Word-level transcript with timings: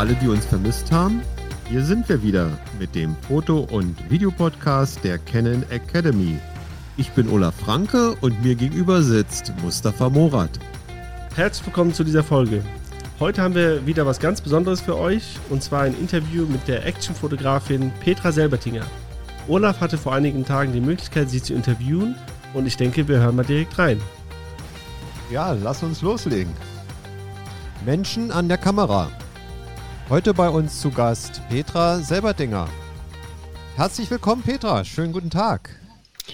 alle, 0.00 0.14
die 0.14 0.28
uns 0.28 0.46
vermisst 0.46 0.90
haben. 0.90 1.20
Hier 1.68 1.84
sind 1.84 2.08
wir 2.08 2.22
wieder 2.22 2.48
mit 2.78 2.94
dem 2.94 3.14
Foto- 3.28 3.68
und 3.70 3.94
Videopodcast 4.10 5.04
der 5.04 5.18
Canon 5.18 5.62
Academy. 5.68 6.38
Ich 6.96 7.10
bin 7.10 7.28
Olaf 7.28 7.54
Franke 7.56 8.12
und 8.22 8.42
mir 8.42 8.54
gegenüber 8.54 9.02
sitzt 9.02 9.52
Mustafa 9.62 10.08
Morat. 10.08 10.58
Herzlich 11.36 11.66
willkommen 11.66 11.92
zu 11.92 12.02
dieser 12.02 12.24
Folge. 12.24 12.64
Heute 13.18 13.42
haben 13.42 13.54
wir 13.54 13.86
wieder 13.86 14.06
was 14.06 14.18
ganz 14.18 14.40
Besonderes 14.40 14.80
für 14.80 14.96
euch 14.96 15.38
und 15.50 15.62
zwar 15.62 15.82
ein 15.82 15.94
Interview 16.00 16.46
mit 16.46 16.66
der 16.66 16.86
Actionfotografin 16.86 17.92
Petra 18.00 18.32
Selbertinger. 18.32 18.86
Olaf 19.48 19.82
hatte 19.82 19.98
vor 19.98 20.14
einigen 20.14 20.46
Tagen 20.46 20.72
die 20.72 20.80
Möglichkeit, 20.80 21.28
sie 21.28 21.42
zu 21.42 21.52
interviewen 21.52 22.14
und 22.54 22.64
ich 22.64 22.78
denke, 22.78 23.06
wir 23.06 23.18
hören 23.18 23.36
mal 23.36 23.44
direkt 23.44 23.78
rein. 23.78 24.00
Ja, 25.30 25.52
lass 25.52 25.82
uns 25.82 26.00
loslegen. 26.00 26.54
Menschen 27.84 28.32
an 28.32 28.48
der 28.48 28.56
Kamera. 28.56 29.10
Heute 30.10 30.34
bei 30.34 30.48
uns 30.48 30.80
zu 30.80 30.90
Gast 30.90 31.40
Petra 31.50 32.00
Selberdinger. 32.00 32.66
Herzlich 33.76 34.10
willkommen, 34.10 34.42
Petra. 34.42 34.84
Schönen 34.84 35.12
guten 35.12 35.30
Tag. 35.30 35.70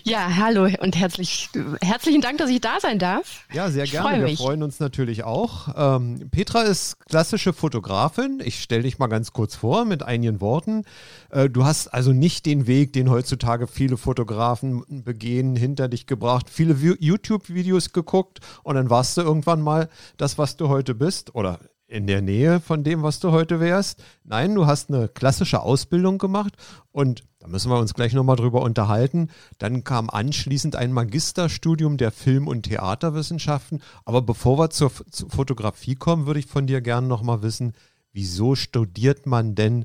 Ja, 0.03 0.35
hallo 0.35 0.67
und 0.81 0.97
herzlich, 0.97 1.51
herzlichen 1.83 2.23
Dank, 2.23 2.39
dass 2.39 2.49
ich 2.49 2.63
da 2.63 2.81
sein 2.81 2.99
darf. 2.99 3.45
Ja, 3.53 3.69
sehr 3.71 3.85
gerne. 3.85 4.21
Freu 4.21 4.27
Wir 4.29 4.37
freuen 4.39 4.63
uns 4.63 4.81
natürlich 4.81 5.25
auch. 5.25 5.69
Ähm, 5.77 6.31
Petra 6.31 6.63
ist 6.63 6.99
klassische 7.07 7.53
Fotografin. 7.53 8.41
Ich 8.43 8.63
stelle 8.63 8.85
dich 8.85 8.99
mal 8.99 9.09
ganz 9.09 9.35
kurz 9.35 9.57
vor 9.57 9.85
mit 9.85 10.03
einigen 10.03 10.41
Worten. 10.41 10.85
Äh, 11.29 11.51
du 11.51 11.67
hast 11.67 11.89
also 11.89 12.15
nicht 12.15 12.47
den 12.47 12.67
Weg, 12.67 12.95
den 12.95 13.11
heutzutage 13.11 13.67
viele 13.67 13.99
Fotografen 13.99 15.05
begehen, 15.05 15.55
hinter 15.55 15.89
dich 15.89 16.07
gebracht, 16.07 16.49
viele 16.49 16.75
YouTube-Videos 16.99 17.93
geguckt 17.93 18.39
und 18.63 18.77
dann 18.77 18.89
warst 18.89 19.19
du 19.19 19.21
irgendwann 19.21 19.61
mal 19.61 19.91
das, 20.17 20.39
was 20.39 20.57
du 20.57 20.71
heute 20.71 20.95
bist 20.95 21.35
oder 21.35 21.61
in 21.89 22.07
der 22.07 22.21
Nähe 22.21 22.61
von 22.61 22.83
dem, 22.83 23.03
was 23.03 23.21
du 23.21 23.31
heute 23.31 23.61
wärst. 23.61 24.03
Nein, 24.25 24.55
du 24.55 24.67
hast 24.67 24.91
eine 24.91 25.09
klassische 25.09 25.61
Ausbildung 25.61 26.19
gemacht 26.19 26.55
und 26.91 27.23
da 27.39 27.47
müssen 27.49 27.71
wir 27.71 27.79
uns 27.79 27.95
gleich 27.95 28.13
nochmal 28.13 28.37
drüber 28.37 28.63
unterhalten. 28.63 29.31
Dann 29.59 29.85
kam 29.85 30.11
anschließend 30.11 30.75
ein 30.75 30.93
Magisterstudium 30.93 31.97
der 31.97 32.11
Film- 32.11 32.49
und 32.49 32.65
Theaterwissenschaften. 32.65 33.83
Aber 34.05 34.21
bevor 34.23 34.59
wir 34.59 34.71
zur, 34.71 34.91
zur 35.11 35.31
Fotografie 35.31 35.95
kommen, 35.95 36.27
würde 36.27 36.41
ich 36.41 36.47
von 36.47 36.67
dir 36.67 36.81
gerne 36.81 37.07
nochmal 37.07 37.43
wissen, 37.43 37.75
wieso 38.13 38.57
studiert 38.57 39.27
man 39.27 39.55
denn 39.55 39.85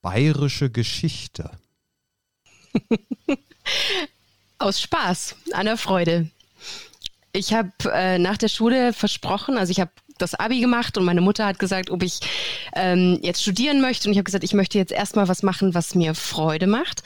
bayerische 0.00 0.70
Geschichte? 0.70 1.50
Aus 4.58 4.80
Spaß, 4.80 5.36
einer 5.52 5.76
Freude. 5.76 6.30
Ich 7.32 7.52
habe 7.52 7.70
äh, 7.92 8.18
nach 8.18 8.38
der 8.38 8.48
Schule 8.48 8.92
versprochen, 8.92 9.58
also 9.58 9.70
ich 9.70 9.80
habe 9.80 9.92
das 10.22 10.34
Abi 10.34 10.60
gemacht 10.60 10.96
und 10.98 11.04
meine 11.04 11.20
Mutter 11.20 11.46
hat 11.46 11.58
gesagt, 11.58 11.90
ob 11.90 12.02
ich 12.02 12.20
ähm, 12.74 13.18
jetzt 13.22 13.42
studieren 13.42 13.80
möchte. 13.80 14.08
Und 14.08 14.12
ich 14.12 14.18
habe 14.18 14.24
gesagt, 14.24 14.44
ich 14.44 14.54
möchte 14.54 14.78
jetzt 14.78 14.92
erstmal 14.92 15.28
was 15.28 15.42
machen, 15.42 15.74
was 15.74 15.94
mir 15.94 16.14
Freude 16.14 16.66
macht. 16.66 17.02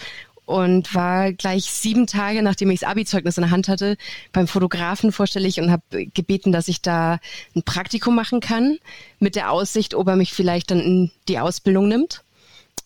Und 0.46 0.94
war 0.94 1.32
gleich 1.32 1.64
sieben 1.64 2.06
Tage, 2.06 2.42
nachdem 2.42 2.70
ich 2.70 2.80
das 2.80 2.88
Abi-Zeugnis 2.90 3.38
in 3.38 3.44
der 3.44 3.50
Hand 3.50 3.66
hatte, 3.66 3.96
beim 4.30 4.46
Fotografen 4.46 5.10
vorstellig 5.10 5.58
und 5.58 5.70
habe 5.70 5.82
gebeten, 6.12 6.52
dass 6.52 6.68
ich 6.68 6.82
da 6.82 7.18
ein 7.56 7.62
Praktikum 7.62 8.14
machen 8.14 8.40
kann, 8.40 8.78
mit 9.20 9.36
der 9.36 9.50
Aussicht, 9.50 9.94
ob 9.94 10.06
er 10.06 10.16
mich 10.16 10.34
vielleicht 10.34 10.70
dann 10.70 10.80
in 10.80 11.10
die 11.28 11.38
Ausbildung 11.38 11.88
nimmt, 11.88 12.24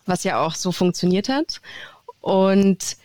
was 0.06 0.22
ja 0.22 0.40
auch 0.40 0.54
so 0.54 0.70
funktioniert 0.70 1.28
hat. 1.28 1.60
Und 2.20 2.96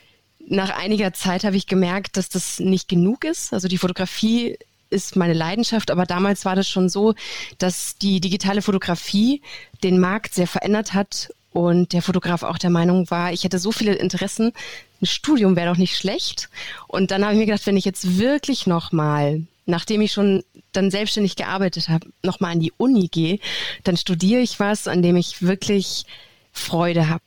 nach 0.46 0.70
einiger 0.78 1.14
Zeit 1.14 1.44
habe 1.44 1.56
ich 1.56 1.68
gemerkt, 1.68 2.18
dass 2.18 2.30
das 2.30 2.60
nicht 2.60 2.88
genug 2.88 3.24
ist. 3.24 3.54
Also 3.54 3.68
die 3.68 3.78
Fotografie 3.78 4.58
ist 4.94 5.16
meine 5.16 5.34
Leidenschaft, 5.34 5.92
aber 5.92 6.06
damals 6.06 6.46
war 6.46 6.56
das 6.56 6.70
schon 6.70 6.88
so, 6.88 7.16
dass 7.58 7.98
die 7.98 8.22
digitale 8.22 8.62
Fotografie 8.62 9.42
den 9.84 10.00
Markt 10.00 10.34
sehr 10.34 10.48
verändert 10.48 10.94
hat 10.94 11.34
und 11.52 11.94
der 11.94 12.02
Fotograf 12.02 12.44
auch 12.44 12.58
der 12.58 12.70
Meinung 12.70 13.10
war, 13.12 13.34
ich 13.34 13.44
hätte 13.44 13.60
so 13.60 13.72
viele 13.72 13.94
Interessen, 13.94 14.54
ein 15.02 15.06
Studium 15.06 15.56
wäre 15.56 15.70
doch 15.70 15.78
nicht 15.78 15.98
schlecht. 15.98 16.50
Und 16.88 17.12
dann 17.12 17.24
habe 17.24 17.34
ich 17.34 17.40
mir 17.40 17.46
gedacht, 17.46 17.68
wenn 17.68 17.78
ich 17.78 17.86
jetzt 17.86 18.18
wirklich 18.18 18.66
nochmal, 18.66 19.44
nachdem 19.66 20.02
ich 20.02 20.14
schon 20.14 20.44
dann 20.72 20.90
selbstständig 20.90 21.36
gearbeitet 21.36 21.90
habe, 21.90 22.08
nochmal 22.24 22.54
an 22.54 22.60
die 22.60 22.74
Uni 22.78 23.08
gehe, 23.10 23.40
dann 23.84 23.98
studiere 23.98 24.42
ich 24.42 24.60
was, 24.60 24.88
an 24.88 25.02
dem 25.02 25.16
ich 25.16 25.42
wirklich 25.42 26.06
Freude 26.52 27.10
habe 27.10 27.24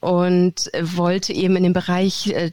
und 0.00 0.70
wollte 0.80 1.32
eben 1.34 1.56
in 1.56 1.64
dem 1.64 1.72
Bereich 1.74 2.28
äh, 2.28 2.52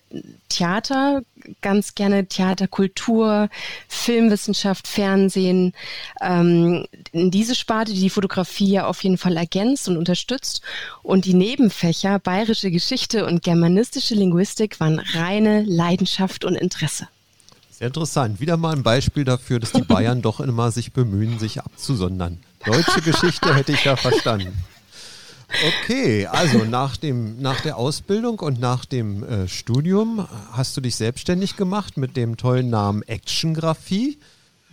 Theater 0.49 1.21
ganz 1.61 1.95
gerne 1.95 2.27
Theaterkultur, 2.27 3.49
Filmwissenschaft, 3.87 4.87
Fernsehen, 4.87 5.73
ähm, 6.21 6.85
in 7.11 7.31
diese 7.31 7.55
Sparte, 7.55 7.93
die 7.93 8.01
die 8.01 8.09
Fotografie 8.09 8.71
ja 8.71 8.87
auf 8.87 9.03
jeden 9.03 9.17
Fall 9.17 9.37
ergänzt 9.37 9.87
und 9.87 9.97
unterstützt. 9.97 10.61
Und 11.03 11.25
die 11.25 11.33
Nebenfächer 11.33 12.19
bayerische 12.19 12.71
Geschichte 12.71 13.25
und 13.25 13.41
germanistische 13.41 14.15
Linguistik 14.15 14.79
waren 14.79 14.99
reine 14.99 15.63
Leidenschaft 15.63 16.45
und 16.45 16.55
Interesse. 16.55 17.07
Sehr 17.71 17.87
interessant. 17.87 18.39
Wieder 18.39 18.57
mal 18.57 18.75
ein 18.75 18.81
Beispiel 18.81 19.23
dafür, 19.23 19.59
dass 19.59 19.71
die 19.71 19.83
Bayern 19.83 20.23
doch 20.23 20.39
immer 20.39 20.71
sich 20.71 20.93
bemühen, 20.93 21.37
sich 21.37 21.59
abzusondern. 21.59 22.39
Deutsche 22.65 23.01
Geschichte 23.01 23.53
hätte 23.53 23.71
ich 23.71 23.83
ja 23.83 23.95
verstanden. 23.95 24.51
Okay, 25.65 26.27
also 26.27 26.65
nach, 26.65 26.97
dem, 26.97 27.41
nach 27.41 27.61
der 27.61 27.77
Ausbildung 27.77 28.39
und 28.39 28.59
nach 28.59 28.85
dem 28.85 29.23
äh, 29.23 29.47
Studium 29.47 30.27
hast 30.51 30.77
du 30.77 30.81
dich 30.81 30.95
selbstständig 30.95 31.57
gemacht 31.57 31.97
mit 31.97 32.15
dem 32.15 32.37
tollen 32.37 32.69
Namen 32.69 33.01
Actiongraphie. 33.01 34.19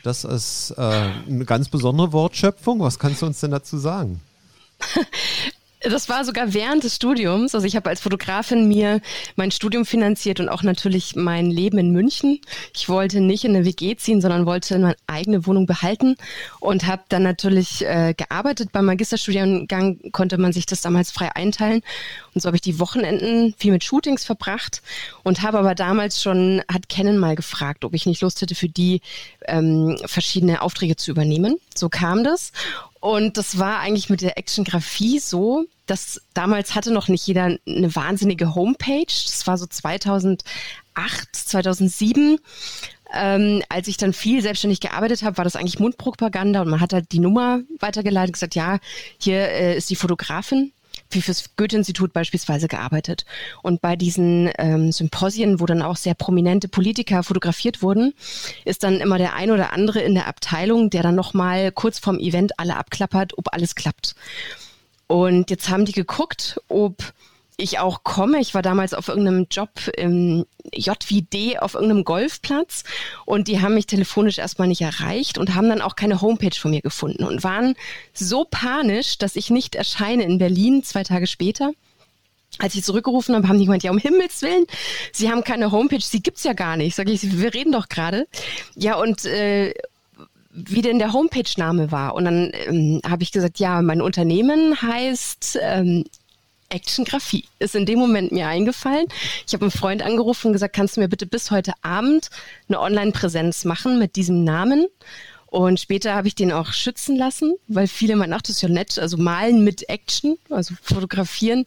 Das 0.03 0.25
ist 0.25 0.75
äh, 0.77 0.83
eine 0.83 1.47
ganz 1.47 1.71
besondere 1.71 2.13
Wortschöpfung. 2.13 2.81
Was 2.81 2.99
kannst 2.99 3.23
du 3.23 3.27
uns 3.27 3.41
denn 3.41 3.53
dazu 3.53 3.79
sagen? 3.79 4.21
Das 5.85 6.09
war 6.09 6.25
sogar 6.25 6.55
während 6.55 6.83
des 6.83 6.97
Studiums. 6.97 7.55
Also 7.55 7.67
ich 7.67 7.77
habe 7.77 7.91
als 7.91 8.01
Fotografin 8.01 8.67
mir 8.69 9.03
mein 9.37 9.51
Studium 9.51 9.85
finanziert 9.85 10.41
und 10.41 10.49
auch 10.49 10.63
natürlich 10.63 11.15
mein 11.15 11.51
Leben 11.51 11.77
in 11.77 11.91
München. 11.91 12.41
Ich 12.75 12.89
wollte 12.89 13.21
nicht 13.21 13.45
in 13.45 13.55
eine 13.55 13.67
WG 13.67 13.95
ziehen, 13.97 14.23
sondern 14.23 14.47
wollte 14.47 14.79
meine 14.79 14.97
eigene 15.07 15.47
Wohnung 15.47 15.67
behalten 15.67 16.17
und 16.59 16.87
habe 16.87 17.03
dann 17.11 17.23
natürlich 17.23 17.85
äh, 17.85 18.15
gearbeitet. 18.17 18.73
Beim 18.73 18.87
Magisterstudiengang 18.87 19.99
konnte 20.13 20.39
man 20.39 20.55
sich 20.55 20.65
das 20.65 20.81
damals 20.81 21.11
frei 21.11 21.37
einteilen. 21.37 21.83
Und 22.33 22.41
so 22.41 22.47
habe 22.47 22.57
ich 22.57 22.63
die 22.63 22.81
Wochenenden 22.81 23.55
viel 23.59 23.73
mit 23.73 23.85
Shootings 23.85 24.25
verbracht 24.25 24.81
und 25.23 25.43
habe 25.43 25.59
aber 25.59 25.75
damals 25.75 26.23
schon, 26.23 26.63
hat 26.73 26.89
Canon 26.89 27.19
mal 27.19 27.37
gefragt, 27.37 27.85
ob 27.85 27.93
ich 27.93 28.07
nicht 28.07 28.23
Lust 28.23 28.41
hätte, 28.41 28.55
für 28.55 28.71
die 28.71 29.03
ähm, 29.47 29.97
verschiedene 30.07 30.63
Aufträge 30.63 30.97
zu 30.97 31.11
übernehmen. 31.11 31.57
So 31.75 31.89
kam 31.89 32.25
das. 32.25 32.53
Und 33.01 33.37
das 33.37 33.59
war 33.59 33.81
eigentlich 33.81 34.09
mit 34.09 34.23
der 34.23 34.39
Actiongraphie 34.39 35.19
so, 35.19 35.67
dass 35.87 36.23
damals 36.33 36.75
hatte 36.75 36.91
noch 36.91 37.09
nicht 37.09 37.27
jeder 37.27 37.59
eine 37.67 37.95
wahnsinnige 37.95 38.55
Homepage. 38.55 39.05
Das 39.07 39.47
war 39.47 39.59
so 39.59 39.67
2008, 39.67 40.45
2007. 41.33 42.39
Ähm, 43.13 43.63
als 43.69 43.89
ich 43.89 43.97
dann 43.97 44.13
viel 44.13 44.43
selbstständig 44.43 44.81
gearbeitet 44.81 45.23
habe, 45.23 45.37
war 45.37 45.45
das 45.45 45.55
eigentlich 45.55 45.79
Mundpropaganda 45.79 46.63
und 46.63 46.69
man 46.69 46.81
hat 46.81 46.93
halt 46.93 47.13
die 47.13 47.19
Nummer 47.19 47.61
weitergeleitet 47.79 48.31
und 48.31 48.33
gesagt, 48.33 48.55
ja, 48.55 48.79
hier 49.19 49.49
äh, 49.51 49.77
ist 49.77 49.91
die 49.91 49.97
Fotografin, 49.97 50.73
wie 51.11 51.23
fürs 51.23 51.57
Goethe-Institut 51.57 52.13
beispielsweise 52.13 52.69
gearbeitet. 52.69 53.25
Und 53.63 53.81
bei 53.81 53.97
diesen 53.97 54.51
ähm, 54.59 54.93
Symposien, 54.93 55.61
wo 55.61 55.67
dann 55.67 55.83
auch 55.83 55.97
sehr 55.97 56.15
prominente 56.15 56.69
Politiker 56.69 57.23
fotografiert 57.23 57.83
wurden, 57.83 58.15
ist 58.65 58.83
dann 58.83 59.01
immer 59.01 59.19
der 59.19 59.35
ein 59.35 59.51
oder 59.51 59.73
andere 59.73 60.01
in 60.01 60.15
der 60.15 60.27
Abteilung, 60.27 60.91
der 60.91 61.03
dann 61.03 61.15
nochmal 61.15 61.73
kurz 61.73 61.99
vorm 61.99 62.19
Event 62.19 62.59
alle 62.59 62.77
abklappert, 62.77 63.39
ob 63.39 63.53
alles 63.53 63.75
klappt. 63.75 64.15
Und 65.07 65.51
jetzt 65.51 65.69
haben 65.69 65.85
die 65.85 65.93
geguckt, 65.93 66.61
ob 66.69 67.13
ich 67.57 67.79
auch 67.79 68.03
komme. 68.03 68.41
Ich 68.41 68.55
war 68.55 68.63
damals 68.63 68.95
auf 68.95 69.09
irgendeinem 69.09 69.47
Job 69.51 69.71
im 69.97 70.45
JVD 70.73 71.59
auf 71.59 71.75
irgendeinem 71.75 72.05
Golfplatz 72.05 72.85
und 73.27 73.49
die 73.49 73.61
haben 73.61 73.75
mich 73.75 73.87
telefonisch 73.87 74.39
erstmal 74.39 74.69
nicht 74.69 74.81
erreicht 74.81 75.39
und 75.39 75.55
haben 75.55 75.69
dann 75.69 75.81
auch 75.81 75.95
keine 75.95 76.21
Homepage 76.21 76.57
von 76.59 76.73
mir 76.73 76.81
gefunden 76.81 77.25
und 77.25 77.45
waren 77.45 77.77
so 78.13 78.45
panisch, 78.51 79.19
dass 79.19 79.37
ich 79.37 79.51
nicht 79.51 79.75
erscheine 79.75 80.25
in 80.25 80.39
Berlin 80.39 80.83
zwei 80.83 81.05
Tage 81.05 81.27
später. 81.27 81.73
Als 82.59 82.75
ich 82.77 82.85
zurückgerufen 82.85 83.35
habe, 83.35 83.49
haben 83.49 83.59
die 83.59 83.65
gemeint, 83.65 83.83
ja, 83.83 83.91
um 83.91 83.99
Himmels 83.99 84.43
Willen, 84.43 84.67
Sie 85.13 85.29
haben 85.29 85.43
keine 85.43 85.73
Homepage, 85.73 86.01
sie 86.01 86.23
gibt's 86.23 86.45
ja 86.45 86.53
gar 86.53 86.77
nicht. 86.77 86.95
Sag 86.95 87.09
ich, 87.09 87.41
wir 87.41 87.53
reden 87.53 87.73
doch 87.73 87.89
gerade. 87.89 88.29
Ja, 88.77 88.95
und 88.95 89.25
äh, 89.25 89.75
wie 90.51 90.83
denn 90.83 91.01
der 91.01 91.13
Homepage-Name 91.13 91.91
war. 91.91 92.15
Und 92.15 92.27
dann 92.27 92.53
ähm, 92.53 93.01
habe 93.09 93.25
ich 93.25 93.33
gesagt, 93.33 93.59
ja, 93.59 93.83
mein 93.83 94.01
Unternehmen 94.01 94.81
heißt 94.81 95.59
ähm, 95.61 96.05
Actiongraphie. 96.69 97.45
Ist 97.59 97.75
in 97.75 97.87
dem 97.87 97.99
Moment 97.99 98.33
mir 98.33 98.47
eingefallen. 98.47 99.07
Ich 99.47 99.55
habe 99.55 99.65
einen 99.65 99.71
Freund 99.71 100.03
angerufen 100.03 100.49
und 100.49 100.53
gesagt, 100.53 100.75
kannst 100.75 100.97
du 100.97 101.01
mir 101.01 101.09
bitte 101.09 101.27
bis 101.27 101.51
heute 101.51 101.73
Abend 101.83 102.31
eine 102.69 102.81
Online-Präsenz 102.81 103.65
machen 103.65 103.99
mit 103.99 104.17
diesem 104.17 104.45
Namen? 104.45 104.87
Und 105.47 105.79
später 105.79 106.15
habe 106.15 106.27
ich 106.27 106.35
den 106.35 106.51
auch 106.51 106.73
schützen 106.73 107.17
lassen, 107.17 107.55
weil 107.69 107.87
viele 107.87 108.17
meinen, 108.17 108.33
ach, 108.33 108.43
das 108.43 108.57
ist 108.57 108.63
ja 108.63 108.69
nett, 108.69 108.99
also 108.99 109.17
malen 109.17 109.63
mit 109.63 109.89
Action, 109.89 110.37
also 110.51 110.75
fotografieren. 110.83 111.65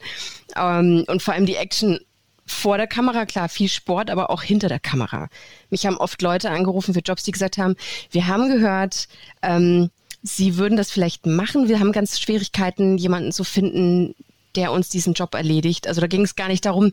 Ähm, 0.57 1.05
und 1.07 1.21
vor 1.21 1.33
allem 1.33 1.45
die 1.45 1.55
Action 1.55 1.99
vor 2.45 2.77
der 2.77 2.88
Kamera, 2.88 3.25
klar, 3.25 3.47
viel 3.47 3.69
Sport, 3.69 4.09
aber 4.09 4.29
auch 4.29 4.41
hinter 4.41 4.67
der 4.67 4.79
Kamera. 4.79 5.29
Mich 5.69 5.85
haben 5.85 5.97
oft 5.97 6.21
Leute 6.21 6.49
angerufen 6.49 6.94
für 6.94 7.01
Jobs, 7.01 7.23
die 7.23 7.31
gesagt 7.31 7.57
haben, 7.57 7.75
wir 8.11 8.27
haben 8.27 8.49
gehört, 8.49 9.07
ähm, 9.41 9.89
sie 10.21 10.57
würden 10.57 10.77
das 10.77 10.91
vielleicht 10.91 11.25
machen. 11.25 11.67
Wir 11.67 11.79
haben 11.79 11.91
ganz 11.91 12.19
Schwierigkeiten, 12.19 12.97
jemanden 12.97 13.31
zu 13.31 13.44
finden, 13.44 14.15
der 14.55 14.71
uns 14.71 14.89
diesen 14.89 15.13
Job 15.13 15.33
erledigt. 15.35 15.88
Also 15.88 16.01
da 16.01 16.07
ging 16.07 16.23
es 16.23 16.35
gar 16.35 16.47
nicht 16.47 16.65
darum, 16.65 16.91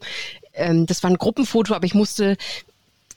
ähm, 0.52 0.86
das 0.86 1.02
war 1.02 1.10
ein 1.10 1.18
Gruppenfoto, 1.18 1.74
aber 1.74 1.86
ich 1.86 1.94
musste 1.94 2.36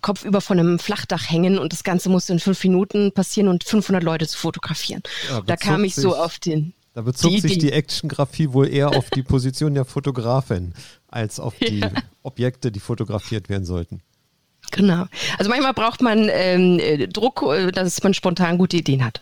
kopfüber 0.02 0.42
von 0.42 0.60
einem 0.60 0.80
Flachdach 0.80 1.30
hängen 1.30 1.58
und 1.58 1.74
das 1.74 1.84
Ganze 1.84 2.10
musste 2.10 2.34
in 2.34 2.40
fünf 2.40 2.64
Minuten 2.64 3.12
passieren 3.12 3.48
und 3.50 3.64
500 3.64 4.04
Leute 4.04 4.28
zu 4.28 4.38
fotografieren. 4.38 5.02
Ja, 5.30 5.42
da 5.42 5.56
kam 5.56 5.84
ich 5.84 5.96
so 5.96 6.16
auf 6.16 6.40
den. 6.40 6.74
Da 6.94 7.02
bezog 7.02 7.32
die, 7.32 7.40
sich 7.42 7.58
die 7.60 7.72
Actiongrafie 7.72 8.54
wohl 8.54 8.68
eher 8.68 8.96
auf 8.96 9.10
die 9.12 9.22
Position 9.22 9.76
der 9.76 9.86
Fotografin 9.86 10.74
als 11.08 11.40
auf 11.40 11.56
die 11.60 11.80
ja. 11.80 11.92
Objekte, 12.24 12.72
die 12.72 12.80
fotografiert 12.80 13.50
werden 13.50 13.66
sollten. 13.66 14.02
Genau. 14.72 15.06
Also 15.38 15.50
manchmal 15.50 15.74
braucht 15.74 16.02
man 16.02 16.28
ähm, 16.32 16.80
Druck, 17.12 17.44
äh, 17.44 17.72
dass 17.72 18.02
man 18.04 18.14
spontan 18.14 18.58
gute 18.58 18.78
Ideen 18.78 19.06
hat. 19.06 19.22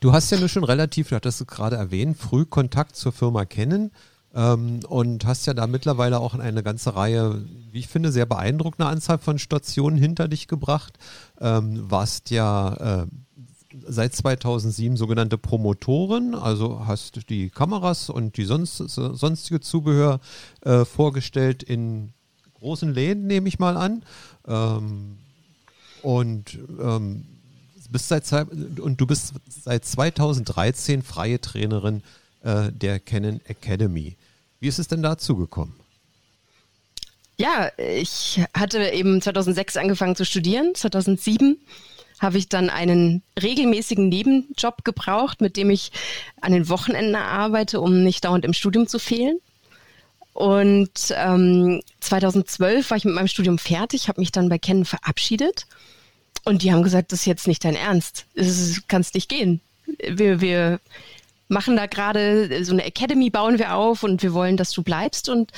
Du 0.00 0.12
hast 0.12 0.30
ja 0.30 0.38
nur 0.38 0.48
schon 0.48 0.64
relativ, 0.64 1.08
du 1.08 1.16
hattest 1.16 1.40
es 1.40 1.46
gerade 1.46 1.76
erwähnt, 1.76 2.16
früh 2.18 2.44
Kontakt 2.44 2.96
zur 2.96 3.12
Firma 3.12 3.44
kennen 3.44 3.90
ähm, 4.34 4.80
und 4.88 5.26
hast 5.26 5.46
ja 5.46 5.54
da 5.54 5.66
mittlerweile 5.66 6.20
auch 6.20 6.34
eine 6.34 6.62
ganze 6.62 6.94
Reihe, 6.96 7.44
wie 7.70 7.78
ich 7.78 7.88
finde, 7.88 8.12
sehr 8.12 8.26
beeindruckende 8.26 8.90
Anzahl 8.90 9.18
von 9.18 9.38
Stationen 9.38 9.96
hinter 9.96 10.28
dich 10.28 10.48
gebracht. 10.48 10.98
Ähm, 11.40 11.90
warst 11.90 12.30
ja 12.30 13.02
äh, 13.02 13.06
seit 13.86 14.14
2007 14.14 14.96
sogenannte 14.96 15.38
Promotorin, 15.38 16.34
also 16.34 16.86
hast 16.86 17.28
die 17.28 17.50
Kameras 17.50 18.10
und 18.10 18.36
die 18.36 18.44
sonst, 18.44 18.78
sonstige 18.78 19.60
Zubehör 19.60 20.20
äh, 20.62 20.84
vorgestellt 20.84 21.62
in 21.62 22.12
großen 22.54 22.92
Läden, 22.92 23.26
nehme 23.26 23.48
ich 23.48 23.58
mal 23.58 23.76
an. 23.76 24.02
Ähm, 24.46 25.18
und 26.02 26.58
ähm, 26.80 27.24
bist 27.94 28.08
seit, 28.08 28.32
und 28.32 29.00
du 29.00 29.06
bist 29.06 29.34
seit 29.48 29.84
2013 29.84 31.02
freie 31.02 31.40
Trainerin 31.40 32.02
äh, 32.42 32.72
der 32.72 32.98
Canon 32.98 33.40
Academy. 33.46 34.16
Wie 34.64 34.68
ist 34.68 34.78
es 34.78 34.88
denn 34.88 35.02
dazu 35.02 35.36
gekommen? 35.36 35.78
Ja, 37.36 37.70
ich 37.76 38.40
hatte 38.54 38.92
eben 38.92 39.20
2006 39.20 39.76
angefangen 39.76 40.16
zu 40.16 40.24
studieren. 40.24 40.74
2007 40.74 41.58
habe 42.18 42.38
ich 42.38 42.48
dann 42.48 42.70
einen 42.70 43.22
regelmäßigen 43.42 44.08
Nebenjob 44.08 44.82
gebraucht, 44.82 45.42
mit 45.42 45.58
dem 45.58 45.68
ich 45.68 45.92
an 46.40 46.52
den 46.52 46.70
Wochenenden 46.70 47.14
arbeite, 47.14 47.78
um 47.82 48.04
nicht 48.04 48.24
dauernd 48.24 48.46
im 48.46 48.54
Studium 48.54 48.86
zu 48.86 48.98
fehlen. 48.98 49.38
Und 50.32 51.12
ähm, 51.14 51.82
2012 52.00 52.88
war 52.88 52.96
ich 52.96 53.04
mit 53.04 53.14
meinem 53.14 53.28
Studium 53.28 53.58
fertig, 53.58 54.08
habe 54.08 54.22
mich 54.22 54.32
dann 54.32 54.48
bei 54.48 54.56
Canon 54.56 54.86
verabschiedet. 54.86 55.66
Und 56.46 56.62
die 56.62 56.72
haben 56.72 56.82
gesagt, 56.82 57.12
das 57.12 57.20
ist 57.20 57.26
jetzt 57.26 57.48
nicht 57.48 57.66
dein 57.66 57.76
Ernst. 57.76 58.24
Es 58.34 58.80
kann 58.88 59.04
nicht 59.12 59.28
gehen. 59.28 59.60
Wir, 60.08 60.40
wir 60.40 60.80
machen 61.48 61.76
da 61.76 61.86
gerade 61.86 62.64
so 62.64 62.72
eine 62.72 62.84
Academy, 62.84 63.30
bauen 63.30 63.58
wir 63.58 63.74
auf 63.74 64.02
und 64.02 64.22
wir 64.22 64.32
wollen, 64.34 64.56
dass 64.56 64.72
du 64.72 64.82
bleibst. 64.82 65.28
Und 65.28 65.50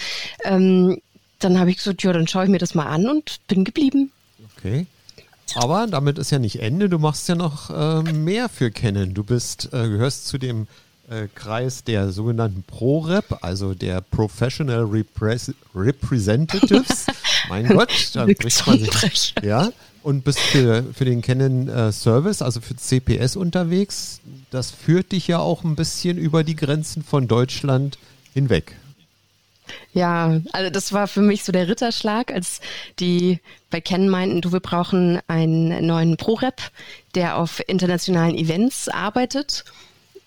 ähm, 0.45 1.01
dann 1.39 1.59
habe 1.59 1.71
ich 1.71 1.79
gesagt, 1.79 2.03
ja, 2.03 2.13
dann 2.13 2.27
schaue 2.27 2.45
ich 2.45 2.51
mir 2.51 2.59
das 2.59 2.75
mal 2.75 2.87
an 2.87 3.09
und 3.09 3.39
bin 3.49 3.65
geblieben. 3.65 4.11
Okay. 4.57 4.87
Aber 5.55 5.87
damit 5.87 6.19
ist 6.19 6.31
ja 6.31 6.39
nicht 6.39 6.61
Ende. 6.61 6.89
Du 6.89 6.99
machst 6.99 7.29
ja 7.29 7.35
noch 7.35 7.71
äh, 7.71 8.13
mehr 8.13 8.49
für 8.49 8.71
Canon. 8.71 9.15
Du 9.15 9.23
bist, 9.23 9.67
äh, 9.73 9.89
gehörst 9.89 10.27
zu 10.27 10.39
dem 10.39 10.67
äh, 11.09 11.29
Kreis 11.35 11.85
der 11.85 12.11
sogenannten 12.11 12.65
Pro-Rep, 12.65 13.39
also 13.43 13.75
der 13.75 14.01
Professional 14.01 14.83
Repres 14.85 15.55
Representatives. 15.75 17.07
mein 17.49 17.69
Gott, 17.69 18.11
da 18.15 18.27
bricht 18.27 18.67
man 18.67 18.81
sich. 18.81 19.35
Ja, 19.43 19.71
und 20.07 20.23
bist 20.23 20.39
für, 20.39 20.85
für 20.95 21.05
den 21.05 21.21
Canon 21.21 21.69
äh, 21.69 21.91
Service, 21.91 22.41
also 22.41 22.61
für 22.61 22.77
CPS 22.77 23.35
unterwegs. 23.35 24.21
Das 24.53 24.71
führt 24.71 25.11
dich 25.11 25.27
ja 25.27 25.41
auch 25.41 25.65
ein 25.65 25.75
bisschen 25.75 26.17
über 26.17 26.45
die 26.45 26.55
Grenzen 26.55 27.03
von 27.03 27.27
Deutschland 27.27 27.99
hinweg. 28.33 28.77
Ja, 29.93 30.41
also 30.53 30.71
das 30.71 30.93
war 30.93 31.09
für 31.09 31.23
mich 31.23 31.43
so 31.43 31.51
der 31.51 31.67
Ritterschlag, 31.67 32.33
als 32.33 32.61
die 33.01 33.41
bei 33.71 33.81
Canon 33.81 34.09
meinten, 34.09 34.41
du, 34.43 34.53
wir 34.53 34.61
brauchen 34.61 35.19
einen 35.27 35.85
neuen 35.85 36.17
Pro-Rep, 36.17 36.63
der 37.17 37.37
auf 37.37 37.61
internationalen 37.67 38.37
Events 38.37 38.89
arbeitet 38.89 39.65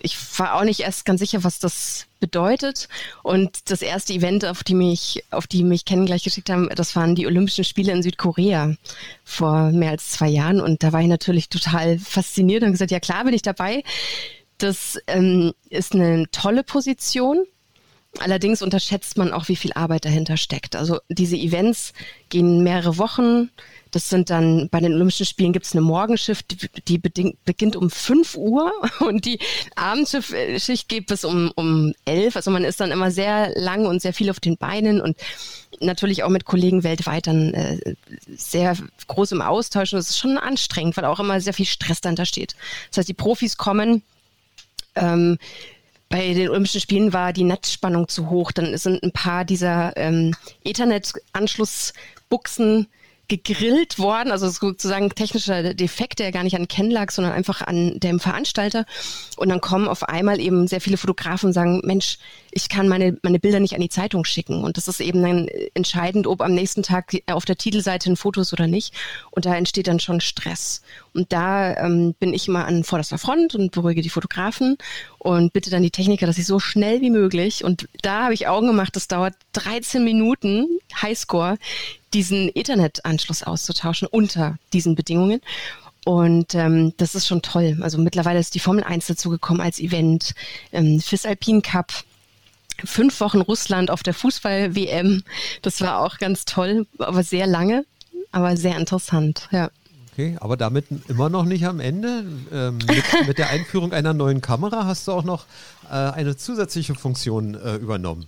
ich 0.01 0.18
war 0.40 0.56
auch 0.56 0.63
nicht 0.63 0.80
erst 0.80 1.06
ganz 1.06 1.19
sicher, 1.19 1.44
was 1.44 1.60
das 1.60 2.07
bedeutet. 2.19 2.88
Und 3.24 3.69
das 3.69 3.81
erste 3.81 4.13
Event, 4.13 4.46
auf 4.46 4.63
die 4.63 4.75
mich, 4.75 5.24
auf 5.31 5.48
die 5.48 5.63
mich 5.63 5.86
kennen 5.86 6.06
gleich 6.06 6.24
geschickt 6.24 6.50
haben, 6.50 6.69
das 6.75 6.96
waren 6.96 7.16
die 7.16 7.28
Olympischen 7.28 7.63
Spiele 7.63 7.92
in 7.92 8.04
Südkorea 8.04 8.75
vor 9.24 9.72
mehr 9.72 9.92
als 9.92 10.12
zwei 10.12 10.30
Jahren. 10.30 10.62
Und 10.62 10.84
da 10.84 10.94
war 10.94 11.01
ich 11.01 11.07
natürlich 11.07 11.50
total 11.50 12.00
fasziniert 12.00 12.63
und 12.63 12.72
gesagt, 12.72 12.92
ja 12.92 13.00
klar 13.00 13.24
bin 13.25 13.34
ich 13.34 13.42
dabei. 13.42 13.84
Das 14.57 14.98
ähm, 15.07 15.54
ist 15.69 15.94
eine 15.94 16.25
tolle 16.31 16.63
Position. 16.63 17.46
Allerdings 18.17 18.63
unterschätzt 18.63 19.17
man 19.17 19.31
auch, 19.31 19.50
wie 19.50 19.56
viel 19.56 19.71
Arbeit 19.73 20.03
dahinter 20.03 20.35
steckt. 20.35 20.75
Also 20.75 21.00
diese 21.09 21.38
Events 21.38 21.94
gehen 22.29 22.63
mehrere 22.63 22.97
Wochen. 22.97 23.51
Das 23.91 24.09
sind 24.09 24.31
dann, 24.31 24.67
bei 24.69 24.79
den 24.79 24.94
Olympischen 24.94 25.27
Spielen 25.27 25.53
gibt 25.53 25.67
es 25.67 25.73
eine 25.73 25.81
Morgenschicht, 25.81 26.88
die, 26.88 26.97
beginnt 26.97 27.75
um 27.75 27.89
5 27.89 28.35
Uhr 28.35 28.71
und 29.00 29.25
die 29.25 29.39
Abendschicht 29.75 30.89
geht 30.89 31.06
bis 31.06 31.23
um, 31.23 31.51
um 31.56 31.94
11. 32.06 32.35
Also 32.35 32.50
man 32.50 32.63
ist 32.63 32.79
dann 32.79 32.91
immer 32.91 33.11
sehr 33.11 33.51
lang 33.56 33.85
und 33.85 34.01
sehr 34.01 34.13
viel 34.13 34.31
auf 34.31 34.39
den 34.39 34.57
Beinen 34.57 35.01
und 35.01 35.15
natürlich 35.79 36.23
auch 36.23 36.29
mit 36.29 36.45
Kollegen 36.45 36.83
weltweit 36.83 37.27
dann 37.27 37.53
äh, 37.53 37.95
sehr 38.35 38.75
groß 39.07 39.33
im 39.33 39.41
Austausch. 39.44 39.94
Und 39.94 39.97
das 39.97 40.09
ist 40.09 40.19
schon 40.19 40.39
anstrengend, 40.39 40.97
weil 40.97 41.05
auch 41.05 41.19
immer 41.19 41.39
sehr 41.41 41.53
viel 41.53 41.67
Stress 41.67 42.01
dahinter 42.01 42.25
steht. 42.25 42.55
Das 42.89 42.97
heißt, 42.97 43.09
die 43.09 43.13
Profis 43.13 43.55
kommen, 43.55 44.01
ähm, 44.95 45.38
bei 46.09 46.33
den 46.33 46.50
Olympischen 46.50 46.81
Spielen 46.81 47.13
war 47.13 47.31
die 47.33 47.44
Netzspannung 47.44 48.07
zu 48.07 48.31
hoch. 48.31 48.51
Dann 48.51 48.75
sind 48.77 49.03
ein 49.03 49.11
paar 49.11 49.45
dieser 49.45 49.95
ähm, 49.95 50.33
Ethernet-Anschlussbuchsen 50.63 52.88
gegrillt 53.29 53.99
worden, 53.99 54.31
also 54.31 54.49
sozusagen 54.49 55.09
technischer 55.11 55.73
Defekt, 55.73 56.19
der 56.19 56.31
gar 56.31 56.43
nicht 56.43 56.55
an 56.55 56.67
Ken 56.67 56.89
lag, 56.89 57.11
sondern 57.11 57.33
einfach 57.33 57.61
an 57.61 57.99
dem 57.99 58.19
Veranstalter. 58.19 58.85
Und 59.37 59.49
dann 59.49 59.61
kommen 59.61 59.87
auf 59.87 60.03
einmal 60.03 60.39
eben 60.39 60.67
sehr 60.67 60.81
viele 60.81 60.97
Fotografen 60.97 61.47
und 61.47 61.53
sagen, 61.53 61.81
Mensch, 61.83 62.17
ich 62.51 62.67
kann 62.67 62.87
meine, 62.87 63.17
meine 63.21 63.39
Bilder 63.39 63.59
nicht 63.59 63.75
an 63.75 63.81
die 63.81 63.89
Zeitung 63.89 64.25
schicken. 64.25 64.63
Und 64.63 64.77
das 64.77 64.87
ist 64.87 64.99
eben 64.99 65.21
dann 65.21 65.47
entscheidend, 65.75 66.27
ob 66.27 66.41
am 66.41 66.53
nächsten 66.53 66.83
Tag 66.83 67.13
auf 67.27 67.45
der 67.45 67.55
Titelseite 67.55 68.11
ein 68.11 68.17
Foto 68.17 68.41
ist 68.41 68.51
oder 68.51 68.67
nicht. 68.67 68.93
Und 69.31 69.45
da 69.45 69.55
entsteht 69.55 69.87
dann 69.87 69.99
schon 69.99 70.19
Stress. 70.19 70.81
Und 71.13 71.31
da 71.31 71.75
ähm, 71.77 72.15
bin 72.19 72.33
ich 72.33 72.48
immer 72.48 72.65
an 72.65 72.83
vorderster 72.83 73.19
Front 73.19 73.55
und 73.55 73.71
beruhige 73.71 74.01
die 74.01 74.09
Fotografen 74.09 74.77
und 75.19 75.53
bitte 75.53 75.69
dann 75.69 75.83
die 75.83 75.91
Techniker, 75.91 76.25
dass 76.25 76.38
ich 76.38 76.45
so 76.45 76.59
schnell 76.59 77.01
wie 77.01 77.09
möglich, 77.09 77.63
und 77.63 77.88
da 78.01 78.24
habe 78.24 78.33
ich 78.33 78.48
Augen 78.48 78.67
gemacht, 78.67 78.95
das 78.95 79.07
dauert 79.07 79.36
13 79.53 80.03
Minuten, 80.03 80.79
Highscore, 81.01 81.57
diesen 82.13 82.50
Ethernet-Anschluss 82.54 83.44
auszutauschen 83.44 84.08
unter 84.08 84.58
diesen 84.74 84.96
Bedingungen. 84.96 85.42
Und 86.06 86.56
ähm, 86.56 86.94
das 86.98 87.16
ist 87.16 87.28
schon 87.28 87.42
toll. 87.42 87.78
Also 87.82 87.98
mittlerweile 87.98 88.39
ist 88.39 88.56
die 88.56 88.60
Formel 88.60 88.84
1 88.84 89.08
dazu 89.08 89.30
gekommen 89.30 89.62
als 89.62 89.80
Event, 89.80 90.34
ähm, 90.72 91.00
FIS 91.00 91.25
Alpine 91.25 91.62
Cup, 91.62 91.92
fünf 92.84 93.20
Wochen 93.20 93.42
Russland 93.42 93.92
auf 93.92 94.04
der 94.04 94.13
Fußball-WM. 94.13 95.24
Das 95.62 95.82
war 95.82 96.00
auch 96.00 96.18
ganz 96.18 96.46
toll, 96.46 96.88
aber 96.98 97.24
sehr 97.24 97.48
lange, 97.48 97.86
aber 98.32 98.56
sehr 98.58 98.78
interessant, 98.78 99.50
ja. 99.51 99.70
Okay, 100.13 100.36
aber 100.42 100.58
damit 100.58 100.86
immer 101.08 101.30
noch 101.30 101.46
nicht 101.46 101.66
am 101.66 101.80
Ende. 101.80 102.25
Ähm, 102.51 102.78
mit, 102.78 103.04
mit, 103.28 103.38
der 103.38 103.50
Einführung 103.50 103.94
einer 103.94 104.13
neuen 104.13 104.42
Kamera 104.42 104.86
hast 104.86 105.08
du 105.08 105.12
auch 105.12 105.24
noch 105.24 105.46
äh, 105.89 105.94
eine 105.94 106.36
zusätzliche 106.36 106.96
Funktion 106.96 107.56
äh, 107.56 107.75
übernommen. 107.75 108.28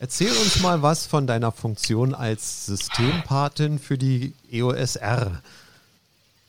Erzähl 0.00 0.30
uns 0.30 0.60
mal 0.60 0.82
was 0.82 1.06
von 1.06 1.26
deiner 1.26 1.50
Funktion 1.50 2.14
als 2.14 2.66
Systempatin 2.66 3.78
für 3.80 3.98
die 3.98 4.32
EOS 4.50 4.96
R. 4.96 5.42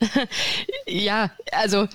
ja, 0.86 1.30
also 1.50 1.88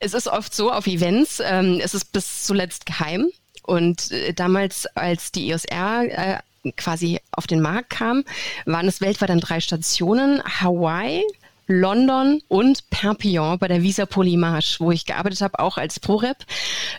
es 0.00 0.14
ist 0.14 0.28
oft 0.28 0.54
so 0.54 0.72
auf 0.72 0.86
Events, 0.86 1.40
ähm, 1.44 1.80
es 1.82 1.92
ist 1.94 2.12
bis 2.12 2.44
zuletzt 2.44 2.86
geheim. 2.86 3.30
Und 3.62 4.10
äh, 4.12 4.32
damals, 4.32 4.86
als 4.96 5.30
die 5.30 5.50
EOS 5.50 5.66
R 5.66 6.04
äh, 6.04 6.72
quasi 6.76 7.20
auf 7.32 7.46
den 7.46 7.60
Markt 7.60 7.90
kam, 7.90 8.24
waren 8.64 8.88
es 8.88 9.02
weltweit 9.02 9.28
dann 9.28 9.40
drei 9.40 9.60
Stationen. 9.60 10.42
Hawaii, 10.42 11.22
London 11.66 12.42
und 12.48 12.88
Perpignan 12.88 13.58
bei 13.58 13.68
der 13.68 13.82
Visa 13.82 14.06
Polymarche, 14.06 14.80
wo 14.80 14.90
ich 14.90 15.04
gearbeitet 15.04 15.42
habe, 15.42 15.58
auch 15.58 15.76
als 15.76 16.00
ProRep 16.00 16.38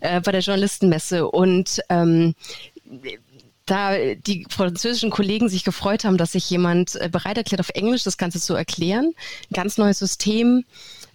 äh, 0.01 0.21
bei 0.21 0.31
der 0.31 0.41
Journalistenmesse. 0.41 1.27
Und 1.27 1.81
ähm, 1.89 2.35
da 3.69 3.93
die 4.15 4.45
französischen 4.49 5.11
Kollegen 5.11 5.47
sich 5.47 5.63
gefreut 5.63 6.03
haben, 6.03 6.17
dass 6.17 6.31
sich 6.31 6.49
jemand 6.49 6.95
äh, 6.95 7.09
bereit 7.09 7.37
erklärt, 7.37 7.59
auf 7.59 7.69
Englisch 7.69 8.03
das 8.03 8.17
Ganze 8.17 8.39
zu 8.39 8.55
erklären. 8.55 9.13
Ein 9.49 9.53
ganz 9.53 9.77
neues 9.77 9.99
System, 9.99 10.65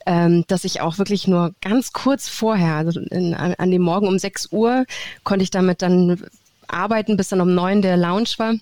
ähm, 0.07 0.45
dass 0.47 0.65
ich 0.65 0.81
auch 0.81 0.99
wirklich 0.99 1.27
nur 1.27 1.55
ganz 1.61 1.93
kurz 1.93 2.29
vorher, 2.29 2.75
also 2.75 3.01
in, 3.01 3.35
an, 3.35 3.55
an 3.55 3.71
dem 3.71 3.83
Morgen 3.83 4.07
um 4.07 4.19
6 4.19 4.53
Uhr, 4.53 4.85
konnte 5.25 5.43
ich 5.43 5.51
damit 5.51 5.83
dann 5.83 6.25
arbeiten, 6.69 7.17
bis 7.17 7.29
dann 7.29 7.41
um 7.41 7.55
9 7.55 7.83
der 7.83 7.97
Lounge 7.97 8.31
war. 8.37 8.55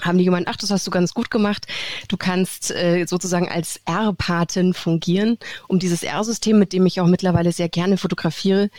haben 0.00 0.18
die 0.18 0.24
gemeint, 0.24 0.46
ach, 0.48 0.56
das 0.56 0.70
hast 0.70 0.86
du 0.86 0.90
ganz 0.90 1.12
gut 1.12 1.30
gemacht. 1.30 1.66
Du 2.08 2.16
kannst 2.16 2.70
äh, 2.70 3.04
sozusagen 3.06 3.48
als 3.48 3.80
R-Patin 3.84 4.74
fungieren, 4.74 5.38
um 5.66 5.78
dieses 5.78 6.02
R-System, 6.02 6.58
mit 6.58 6.72
dem 6.72 6.86
ich 6.86 7.00
auch 7.00 7.06
mittlerweile 7.06 7.52
sehr 7.52 7.68
gerne 7.68 7.96
fotografiere, 7.96 8.70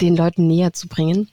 den 0.00 0.16
Leuten 0.16 0.46
näher 0.46 0.72
zu 0.72 0.88
bringen. 0.88 1.28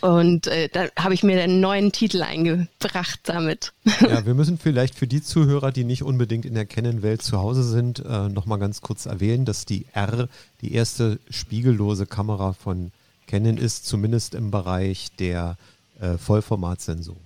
Und 0.00 0.46
äh, 0.46 0.68
da 0.68 0.88
habe 0.98 1.14
ich 1.14 1.22
mir 1.22 1.42
einen 1.42 1.60
neuen 1.60 1.92
Titel 1.92 2.22
eingebracht 2.22 3.20
damit. 3.24 3.72
Ja, 4.00 4.24
wir 4.24 4.34
müssen 4.34 4.58
vielleicht 4.58 4.94
für 4.94 5.06
die 5.06 5.22
Zuhörer, 5.22 5.72
die 5.72 5.84
nicht 5.84 6.02
unbedingt 6.02 6.44
in 6.44 6.54
der 6.54 6.64
Canon-Welt 6.64 7.22
zu 7.22 7.38
Hause 7.38 7.62
sind, 7.62 7.98
äh, 8.00 8.28
nochmal 8.28 8.58
ganz 8.58 8.80
kurz 8.80 9.06
erwähnen, 9.06 9.44
dass 9.44 9.66
die 9.66 9.86
R 9.92 10.28
die 10.62 10.72
erste 10.72 11.18
spiegellose 11.28 12.06
Kamera 12.06 12.52
von 12.52 12.92
Canon 13.26 13.56
ist, 13.56 13.86
zumindest 13.86 14.34
im 14.34 14.50
Bereich 14.50 15.10
der 15.18 15.56
äh, 16.00 16.16
Vollformatsensoren. 16.18 17.20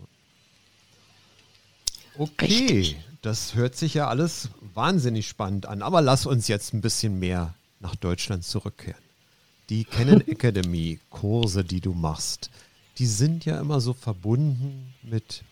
Okay, 2.17 2.47
Richtig. 2.47 2.97
das 3.23 3.55
hört 3.55 3.77
sich 3.77 3.95
ja 3.95 4.09
alles 4.09 4.51
wahnsinnig 4.75 5.27
spannend 5.27 5.67
an, 5.67 5.83
aber 5.83 6.01
lass 6.01 6.27
uns 6.27 6.49
jetzt 6.49 6.75
ein 6.75 6.81
bisschen 6.81 7.19
mehr 7.19 7.55
nach 7.81 7.97
Deutschland 7.97 8.45
zurückkehren. 8.45 9.01
Die 9.71 9.85
Canon 9.85 10.21
Academy 10.27 11.01
Kurse, 11.11 11.65
die 11.65 11.81
du 11.81 11.95
machst, 11.95 12.51
die 12.99 13.07
sind 13.07 13.45
ja 13.45 13.61
immer 13.61 13.81
so 13.81 13.93
verbunden 13.93 14.95
mit, 15.03 15.43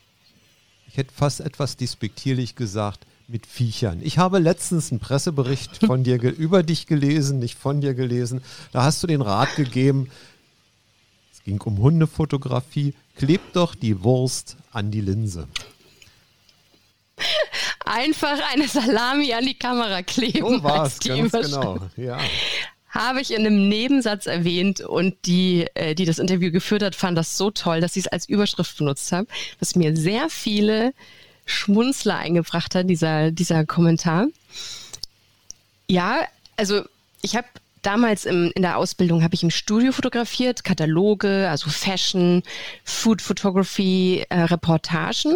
ich 0.87 0.97
hätte 0.97 1.12
fast 1.14 1.40
etwas 1.40 1.76
despektierlich 1.76 2.54
gesagt, 2.54 3.07
mit 3.28 3.47
Viechern. 3.47 4.00
Ich 4.02 4.19
habe 4.19 4.38
letztens 4.38 4.90
einen 4.90 5.00
Pressebericht 5.00 5.78
von 5.87 6.04
dir 6.04 6.21
über 6.23 6.62
dich 6.62 6.87
gelesen, 6.87 7.38
nicht 7.38 7.59
von 7.59 7.81
dir 7.81 7.95
gelesen. 7.95 8.42
Da 8.73 8.83
hast 8.83 9.02
du 9.02 9.07
den 9.07 9.23
Rat 9.23 9.57
gegeben, 9.57 10.11
es 11.33 11.42
ging 11.42 11.61
um 11.62 11.78
Hundefotografie, 11.78 12.95
klebt 13.16 13.57
doch 13.57 13.75
die 13.75 14.04
Wurst 14.04 14.57
an 14.71 14.90
die 14.90 15.00
Linse. 15.00 15.49
Einfach 17.85 18.38
eine 18.52 18.69
Salami 18.69 19.33
an 19.33 19.45
die 19.45 19.54
Kamera 19.54 20.02
kleben. 20.02 20.38
So 20.47 20.62
war 20.62 20.87
es, 20.87 20.99
ganz 21.00 21.33
genau. 21.33 21.78
Ja. 21.97 22.19
Habe 22.92 23.20
ich 23.22 23.32
in 23.32 23.46
einem 23.46 23.68
Nebensatz 23.68 24.26
erwähnt 24.26 24.80
und 24.80 25.16
die, 25.25 25.66
äh, 25.75 25.94
die 25.94 26.04
das 26.04 26.18
Interview 26.18 26.52
geführt 26.52 26.82
hat, 26.82 26.94
fand 26.94 27.16
das 27.16 27.38
so 27.38 27.50
toll, 27.50 27.80
dass 27.80 27.94
sie 27.94 28.00
es 28.00 28.06
als 28.06 28.28
Überschrift 28.28 28.76
benutzt 28.76 29.11
haben, 29.12 29.26
was 29.58 29.75
mir 29.75 29.96
sehr 29.96 30.28
viele 30.28 30.92
Schmunzler 31.46 32.18
eingebracht 32.18 32.75
hat, 32.75 32.88
dieser, 32.88 33.30
dieser 33.30 33.64
Kommentar. 33.64 34.26
Ja, 35.88 36.20
also 36.56 36.82
ich 37.22 37.34
habe 37.34 37.49
damals 37.80 38.26
im, 38.26 38.52
in 38.54 38.62
der 38.62 38.76
Ausbildung 38.76 39.22
habe 39.22 39.34
ich 39.34 39.42
im 39.42 39.50
Studio 39.50 39.92
fotografiert, 39.92 40.62
Kataloge, 40.62 41.49
also 41.50 41.70
Fashion, 41.70 42.42
Food 42.84 43.22
Photography, 43.22 44.25
äh, 44.28 44.42
Reportagen 44.42 45.34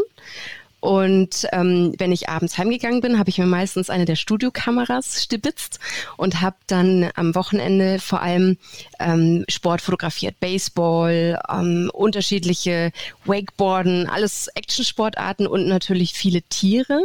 und 0.86 1.48
ähm, 1.50 1.94
wenn 1.98 2.12
ich 2.12 2.28
abends 2.28 2.58
heimgegangen 2.58 3.00
bin, 3.00 3.18
habe 3.18 3.28
ich 3.28 3.38
mir 3.38 3.46
meistens 3.46 3.90
eine 3.90 4.04
der 4.04 4.14
Studiokameras 4.14 5.20
stibitzt 5.20 5.80
und 6.16 6.42
habe 6.42 6.54
dann 6.68 7.10
am 7.16 7.34
Wochenende 7.34 7.98
vor 7.98 8.22
allem 8.22 8.56
ähm, 9.00 9.44
Sport 9.48 9.80
fotografiert, 9.80 10.38
Baseball, 10.38 11.40
ähm, 11.50 11.90
unterschiedliche 11.92 12.92
Wakeboarden, 13.24 14.08
alles 14.08 14.46
Actionsportarten 14.54 15.48
und 15.48 15.66
natürlich 15.66 16.12
viele 16.12 16.42
Tiere. 16.42 17.00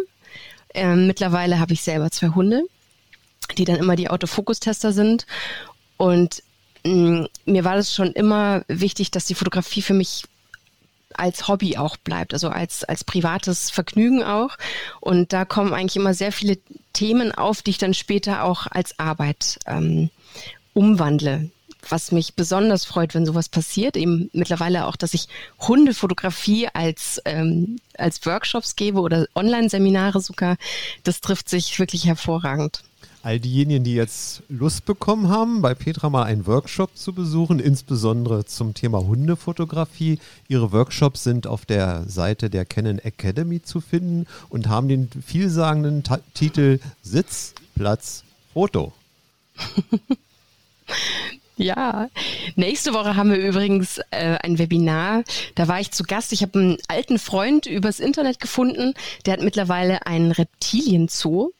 Ähm, 0.75 1.07
mittlerweile 1.07 1.59
habe 1.59 1.73
ich 1.73 1.81
selber 1.81 2.11
zwei 2.11 2.27
Hunde, 2.27 2.61
die 3.57 3.65
dann 3.65 3.77
immer 3.77 3.95
die 3.95 4.11
Autofokustester 4.11 4.91
sind 4.91 5.25
und 5.97 6.43
mh, 6.85 6.93
mm, 6.93 7.27
mir 7.45 7.63
war 7.63 7.77
das 7.77 7.95
schon 7.95 8.11
immer 8.11 8.63
wichtig, 8.67 9.09
dass 9.09 9.25
die 9.25 9.33
Fotografie 9.33 9.81
für 9.81 9.95
mich 9.95 10.25
als 11.15 11.47
Hobby 11.47 11.77
auch 11.77 11.97
bleibt, 11.97 12.33
also 12.33 12.49
als, 12.49 12.83
als 12.83 13.03
privates 13.03 13.69
Vergnügen 13.69 14.23
auch. 14.23 14.57
Und 14.99 15.33
da 15.33 15.45
kommen 15.45 15.73
eigentlich 15.73 15.95
immer 15.95 16.13
sehr 16.13 16.31
viele 16.31 16.57
Themen 16.93 17.31
auf, 17.31 17.61
die 17.61 17.71
ich 17.71 17.77
dann 17.77 17.93
später 17.93 18.43
auch 18.43 18.67
als 18.67 18.97
Arbeit 18.99 19.59
ähm, 19.65 20.09
umwandle. 20.73 21.49
Was 21.89 22.11
mich 22.11 22.35
besonders 22.35 22.85
freut, 22.85 23.15
wenn 23.15 23.25
sowas 23.25 23.49
passiert, 23.49 23.97
eben 23.97 24.29
mittlerweile 24.33 24.85
auch, 24.85 24.95
dass 24.95 25.15
ich 25.15 25.27
Hundefotografie 25.59 26.67
als, 26.71 27.19
ähm, 27.25 27.79
als 27.97 28.23
Workshops 28.25 28.75
gebe 28.75 28.99
oder 28.99 29.25
Online-Seminare 29.33 30.21
sogar, 30.21 30.57
das 31.03 31.21
trifft 31.21 31.49
sich 31.49 31.79
wirklich 31.79 32.05
hervorragend 32.05 32.83
all 33.23 33.39
diejenigen, 33.39 33.83
die 33.83 33.93
jetzt 33.93 34.43
Lust 34.49 34.85
bekommen 34.85 35.29
haben, 35.29 35.61
bei 35.61 35.73
Petra 35.73 36.09
mal 36.09 36.23
einen 36.23 36.47
Workshop 36.47 36.97
zu 36.97 37.13
besuchen, 37.13 37.59
insbesondere 37.59 38.45
zum 38.45 38.73
Thema 38.73 38.99
Hundefotografie. 38.99 40.19
Ihre 40.47 40.71
Workshops 40.71 41.23
sind 41.23 41.47
auf 41.47 41.65
der 41.65 42.03
Seite 42.07 42.49
der 42.49 42.65
Canon 42.65 42.99
Academy 42.99 43.61
zu 43.61 43.81
finden 43.81 44.27
und 44.49 44.67
haben 44.67 44.87
den 44.87 45.09
vielsagenden 45.25 46.03
Ta 46.03 46.19
Titel 46.33 46.79
Sitz, 47.01 47.53
Platz, 47.75 48.23
Foto. 48.53 48.93
Ja, 51.57 52.09
nächste 52.55 52.93
Woche 52.95 53.15
haben 53.15 53.29
wir 53.29 53.37
übrigens 53.37 53.99
äh, 54.09 54.37
ein 54.41 54.57
Webinar. 54.57 55.23
Da 55.53 55.67
war 55.67 55.79
ich 55.79 55.91
zu 55.91 56.03
Gast. 56.03 56.33
Ich 56.33 56.41
habe 56.41 56.57
einen 56.57 56.77
alten 56.87 57.19
Freund 57.19 57.67
übers 57.67 57.99
Internet 57.99 58.39
gefunden. 58.39 58.95
Der 59.27 59.33
hat 59.33 59.41
mittlerweile 59.41 60.07
einen 60.07 60.31
Reptilienzoo 60.31 61.51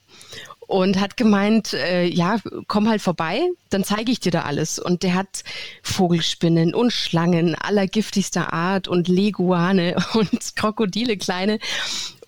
und 0.72 0.98
hat 0.98 1.18
gemeint, 1.18 1.74
äh, 1.74 2.06
ja, 2.06 2.38
komm 2.66 2.88
halt 2.88 3.02
vorbei, 3.02 3.42
dann 3.68 3.84
zeige 3.84 4.10
ich 4.10 4.20
dir 4.20 4.32
da 4.32 4.42
alles. 4.42 4.78
Und 4.78 5.02
der 5.02 5.14
hat 5.14 5.44
Vogelspinnen 5.82 6.74
und 6.74 6.92
Schlangen 6.92 7.54
aller 7.54 7.86
giftigster 7.86 8.54
Art 8.54 8.88
und 8.88 9.06
Leguane 9.06 9.96
und 10.14 10.56
Krokodile 10.56 11.18
kleine. 11.18 11.58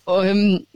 Ähm, 0.06 0.66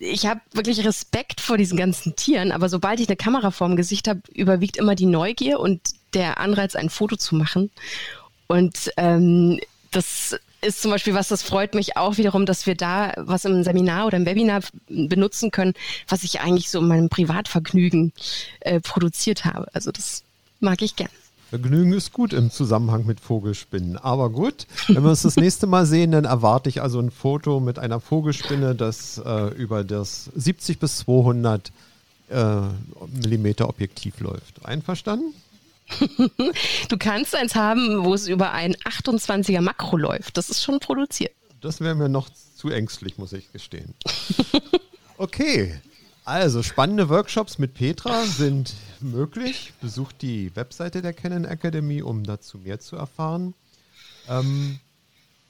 ich 0.00 0.26
habe 0.26 0.40
wirklich 0.52 0.84
Respekt 0.84 1.40
vor 1.40 1.56
diesen 1.56 1.78
ganzen 1.78 2.16
Tieren, 2.16 2.50
aber 2.50 2.68
sobald 2.68 2.98
ich 2.98 3.08
eine 3.08 3.16
Kamera 3.16 3.52
vorm 3.52 3.76
Gesicht 3.76 4.08
habe, 4.08 4.22
überwiegt 4.34 4.76
immer 4.76 4.96
die 4.96 5.06
Neugier 5.06 5.60
und 5.60 5.80
der 6.14 6.40
Anreiz, 6.40 6.74
ein 6.74 6.90
Foto 6.90 7.14
zu 7.14 7.36
machen. 7.36 7.70
Und 8.48 8.90
ähm, 8.96 9.60
das 9.92 10.36
ist 10.62 10.82
zum 10.82 10.90
Beispiel 10.90 11.14
was, 11.14 11.28
das 11.28 11.42
freut 11.42 11.74
mich 11.74 11.96
auch 11.96 12.16
wiederum, 12.16 12.46
dass 12.46 12.66
wir 12.66 12.74
da 12.74 13.12
was 13.16 13.44
im 13.44 13.62
Seminar 13.62 14.06
oder 14.06 14.16
im 14.16 14.26
Webinar 14.26 14.60
benutzen 14.88 15.50
können, 15.50 15.74
was 16.08 16.22
ich 16.22 16.40
eigentlich 16.40 16.70
so 16.70 16.80
in 16.80 16.88
meinem 16.88 17.08
Privatvergnügen 17.08 18.12
äh, 18.60 18.80
produziert 18.80 19.44
habe. 19.44 19.68
Also 19.72 19.90
das 19.90 20.22
mag 20.60 20.82
ich 20.82 20.96
gern. 20.96 21.10
Vergnügen 21.50 21.92
ist 21.92 22.12
gut 22.12 22.32
im 22.32 22.52
Zusammenhang 22.52 23.06
mit 23.06 23.18
Vogelspinnen. 23.18 23.96
Aber 23.96 24.30
gut, 24.30 24.68
wenn 24.86 25.02
wir 25.02 25.10
uns 25.10 25.22
das 25.22 25.34
nächste 25.34 25.66
Mal 25.66 25.84
sehen, 25.84 26.12
dann 26.12 26.24
erwarte 26.24 26.68
ich 26.68 26.80
also 26.80 27.00
ein 27.00 27.10
Foto 27.10 27.58
mit 27.58 27.78
einer 27.80 27.98
Vogelspinne, 27.98 28.76
das 28.76 29.18
äh, 29.18 29.48
über 29.54 29.82
das 29.82 30.30
70 30.36 30.78
bis 30.78 30.98
200 30.98 31.72
äh, 32.28 32.60
Millimeter 33.20 33.68
Objektiv 33.68 34.20
läuft. 34.20 34.64
Einverstanden? 34.64 35.34
Du 36.88 36.96
kannst 36.98 37.34
eins 37.34 37.54
haben, 37.54 38.04
wo 38.04 38.14
es 38.14 38.28
über 38.28 38.52
ein 38.52 38.74
28er 38.76 39.60
Makro 39.60 39.96
läuft. 39.96 40.36
Das 40.36 40.50
ist 40.50 40.62
schon 40.62 40.80
produziert. 40.80 41.32
Das 41.60 41.80
wäre 41.80 41.94
mir 41.94 42.08
noch 42.08 42.28
zu 42.56 42.70
ängstlich, 42.70 43.18
muss 43.18 43.32
ich 43.32 43.52
gestehen. 43.52 43.94
Okay, 45.22 45.78
also 46.24 46.62
spannende 46.62 47.10
Workshops 47.10 47.58
mit 47.58 47.74
Petra 47.74 48.24
sind 48.24 48.72
möglich. 49.00 49.74
Besucht 49.82 50.22
die 50.22 50.56
Webseite 50.56 51.02
der 51.02 51.12
Canon 51.12 51.44
Academy, 51.44 52.00
um 52.00 52.24
dazu 52.24 52.56
mehr 52.56 52.80
zu 52.80 52.96
erfahren. 52.96 53.52
Ähm, 54.30 54.78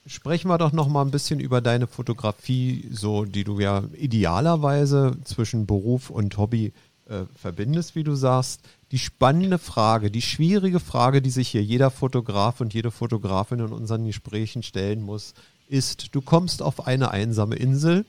sprechen 0.06 0.48
wir 0.48 0.58
doch 0.58 0.72
noch 0.72 0.88
mal 0.88 1.02
ein 1.02 1.12
bisschen 1.12 1.38
über 1.38 1.60
deine 1.60 1.86
Fotografie, 1.86 2.88
so 2.90 3.24
die 3.24 3.44
du 3.44 3.60
ja 3.60 3.84
idealerweise 3.94 5.16
zwischen 5.22 5.66
Beruf 5.66 6.10
und 6.10 6.36
Hobby 6.36 6.72
äh, 7.10 7.24
verbindest, 7.34 7.96
wie 7.96 8.04
du 8.04 8.14
sagst 8.14 8.60
die 8.92 8.98
spannende 8.98 9.58
Frage, 9.58 10.10
die 10.10 10.22
schwierige 10.22 10.80
Frage, 10.80 11.20
die 11.20 11.30
sich 11.30 11.48
hier 11.48 11.62
jeder 11.62 11.90
Fotograf 11.90 12.60
und 12.60 12.72
jede 12.72 12.90
Fotografin 12.90 13.58
in 13.58 13.72
unseren 13.72 14.06
Gesprächen 14.06 14.62
stellen 14.62 15.02
muss, 15.02 15.34
ist, 15.68 16.14
du 16.14 16.20
kommst 16.20 16.62
auf 16.62 16.86
eine 16.86 17.10
einsame 17.10 17.56
Insel 17.56 18.04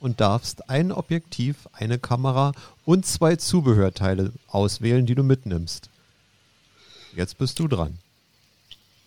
und 0.00 0.20
darfst 0.20 0.70
ein 0.70 0.92
Objektiv, 0.92 1.68
eine 1.72 1.98
Kamera 1.98 2.52
und 2.84 3.04
zwei 3.04 3.36
Zubehörteile 3.36 4.32
auswählen, 4.48 5.06
die 5.06 5.14
du 5.14 5.22
mitnimmst. 5.22 5.90
Jetzt 7.14 7.38
bist 7.38 7.58
du 7.58 7.68
dran. 7.68 7.98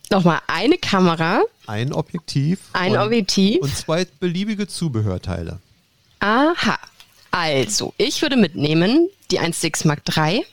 Nochmal 0.09 0.41
eine 0.47 0.77
Kamera. 0.77 1.41
Ein 1.65 1.93
Objektiv. 1.93 2.59
Ein 2.73 2.91
und, 2.91 2.97
Objektiv. 2.99 3.61
Und 3.61 3.75
zwei 3.75 4.05
beliebige 4.19 4.67
Zubehörteile. 4.67 5.59
Aha. 6.19 6.77
Also, 7.33 7.95
ich 7.97 8.21
würde 8.21 8.37
mitnehmen 8.37 9.09
die 9.31 9.39
1.6 9.39 9.87
Mark 9.87 10.03
III 10.15 10.45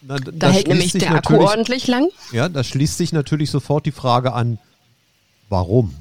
na, 0.00 0.16
da 0.18 0.50
hält 0.50 0.68
nämlich 0.68 0.92
der 0.92 1.14
Akku 1.14 1.36
ordentlich 1.36 1.86
lang. 1.86 2.08
Ja, 2.32 2.48
da 2.48 2.64
schließt 2.64 2.96
sich 2.96 3.12
natürlich 3.12 3.50
sofort 3.50 3.84
die 3.84 3.92
Frage 3.92 4.32
an, 4.32 4.58
warum? 5.50 5.94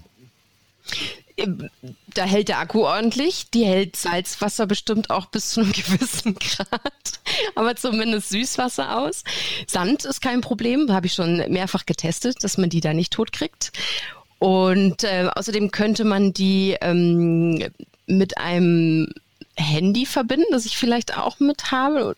Da 2.13 2.23
hält 2.23 2.47
der 2.47 2.59
Akku 2.59 2.85
ordentlich, 2.85 3.49
die 3.53 3.65
hält 3.65 3.97
Salzwasser 3.97 4.65
bestimmt 4.65 5.09
auch 5.09 5.25
bis 5.25 5.49
zu 5.49 5.61
einem 5.61 5.71
gewissen 5.73 6.35
Grad, 6.35 7.19
aber 7.55 7.75
zumindest 7.75 8.29
Süßwasser 8.29 8.97
aus. 8.97 9.25
Sand 9.67 10.05
ist 10.05 10.21
kein 10.21 10.39
Problem, 10.39 10.89
habe 10.93 11.07
ich 11.07 11.13
schon 11.13 11.37
mehrfach 11.49 11.85
getestet, 11.85 12.45
dass 12.45 12.57
man 12.57 12.69
die 12.69 12.79
da 12.79 12.93
nicht 12.93 13.11
tot 13.11 13.33
kriegt. 13.33 13.73
Und 14.39 15.03
äh, 15.03 15.29
außerdem 15.35 15.71
könnte 15.71 16.05
man 16.05 16.31
die 16.31 16.77
ähm, 16.79 17.71
mit 18.05 18.37
einem 18.37 19.11
Handy 19.57 20.05
verbinden, 20.05 20.47
das 20.51 20.65
ich 20.65 20.77
vielleicht 20.77 21.17
auch 21.17 21.39
mit 21.39 21.71
habe. 21.71 22.15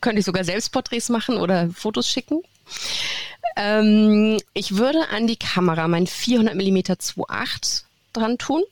Könnte 0.00 0.20
ich 0.20 0.26
sogar 0.26 0.44
Selbstporträts 0.44 1.08
machen 1.08 1.36
oder 1.36 1.70
Fotos 1.70 2.08
schicken. 2.10 2.42
Ähm, 3.56 4.38
ich 4.52 4.76
würde 4.76 5.08
an 5.08 5.26
die 5.26 5.36
Kamera 5.36 5.88
mein 5.88 6.06
400 6.06 6.54
mm 6.54 6.76
2.8 6.76 7.82
dran 8.12 8.38
tun, 8.38 8.62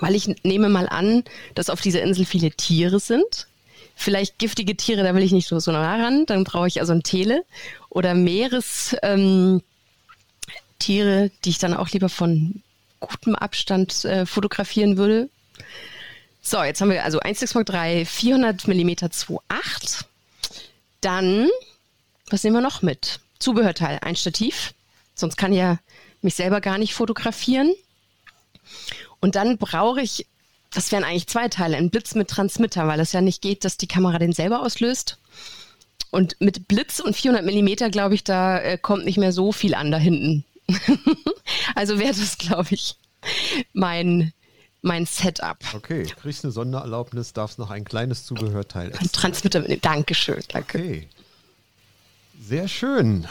weil 0.00 0.14
ich 0.14 0.28
nehme 0.44 0.68
mal 0.68 0.88
an, 0.88 1.24
dass 1.54 1.70
auf 1.70 1.80
dieser 1.80 2.02
Insel 2.02 2.24
viele 2.24 2.50
Tiere 2.52 3.00
sind. 3.00 3.48
Vielleicht 3.94 4.38
giftige 4.38 4.76
Tiere, 4.76 5.02
da 5.02 5.14
will 5.14 5.22
ich 5.22 5.32
nicht 5.32 5.48
so, 5.48 5.72
nah 5.72 5.96
ran, 5.96 6.26
dann 6.26 6.44
brauche 6.44 6.68
ich 6.68 6.80
also 6.80 6.92
ein 6.92 7.02
Tele 7.02 7.44
oder 7.88 8.14
Meeres. 8.14 8.94
Ähm, 9.02 9.62
die 10.82 11.30
ich 11.44 11.58
dann 11.58 11.74
auch 11.74 11.88
lieber 11.88 12.08
von 12.08 12.62
gutem 13.00 13.34
Abstand 13.34 14.04
äh, 14.04 14.26
fotografieren 14.26 14.96
würde. 14.96 15.28
So, 16.48 16.62
jetzt 16.62 16.80
haben 16.80 16.90
wir 16.90 17.02
also 17.02 17.18
1,6 17.18 17.54
Mark 17.54 17.66
3, 17.66 18.04
400 18.04 18.68
mm 18.68 18.90
2.8. 18.90 20.04
Dann, 21.00 21.48
was 22.30 22.44
nehmen 22.44 22.54
wir 22.54 22.60
noch 22.60 22.82
mit? 22.82 23.18
Zubehörteil, 23.40 23.98
ein 24.02 24.14
Stativ. 24.14 24.72
Sonst 25.16 25.38
kann 25.38 25.52
ich 25.52 25.58
ja 25.58 25.80
mich 26.22 26.36
selber 26.36 26.60
gar 26.60 26.78
nicht 26.78 26.94
fotografieren. 26.94 27.74
Und 29.18 29.34
dann 29.34 29.58
brauche 29.58 30.00
ich, 30.00 30.28
das 30.70 30.92
wären 30.92 31.02
eigentlich 31.02 31.26
zwei 31.26 31.48
Teile, 31.48 31.78
ein 31.78 31.90
Blitz 31.90 32.14
mit 32.14 32.28
Transmitter, 32.28 32.86
weil 32.86 33.00
es 33.00 33.10
ja 33.10 33.20
nicht 33.20 33.42
geht, 33.42 33.64
dass 33.64 33.76
die 33.76 33.88
Kamera 33.88 34.20
den 34.20 34.32
selber 34.32 34.62
auslöst. 34.62 35.18
Und 36.12 36.36
mit 36.38 36.68
Blitz 36.68 37.00
und 37.00 37.16
400 37.16 37.44
Millimeter, 37.44 37.90
glaube 37.90 38.14
ich, 38.14 38.22
da 38.22 38.60
äh, 38.60 38.78
kommt 38.78 39.04
nicht 39.04 39.18
mehr 39.18 39.32
so 39.32 39.50
viel 39.50 39.74
an 39.74 39.90
da 39.90 39.98
hinten. 39.98 40.44
also 41.74 41.98
wäre 41.98 42.14
das, 42.14 42.38
glaube 42.38 42.68
ich, 42.70 42.94
mein, 43.72 44.32
mein 44.86 45.04
Setup. 45.04 45.58
Okay, 45.74 46.04
kriegst 46.04 46.44
eine 46.44 46.52
Sondererlaubnis, 46.52 47.32
darfst 47.32 47.58
noch 47.58 47.70
ein 47.70 47.84
kleines 47.84 48.24
Zubehörteil. 48.24 48.92
Ein 48.98 49.12
Transmitter 49.12 49.60
mitnehmen. 49.60 49.82
Dankeschön, 49.82 50.42
danke. 50.48 50.78
Okay. 50.78 51.08
Sehr 52.40 52.68
schön. 52.68 53.26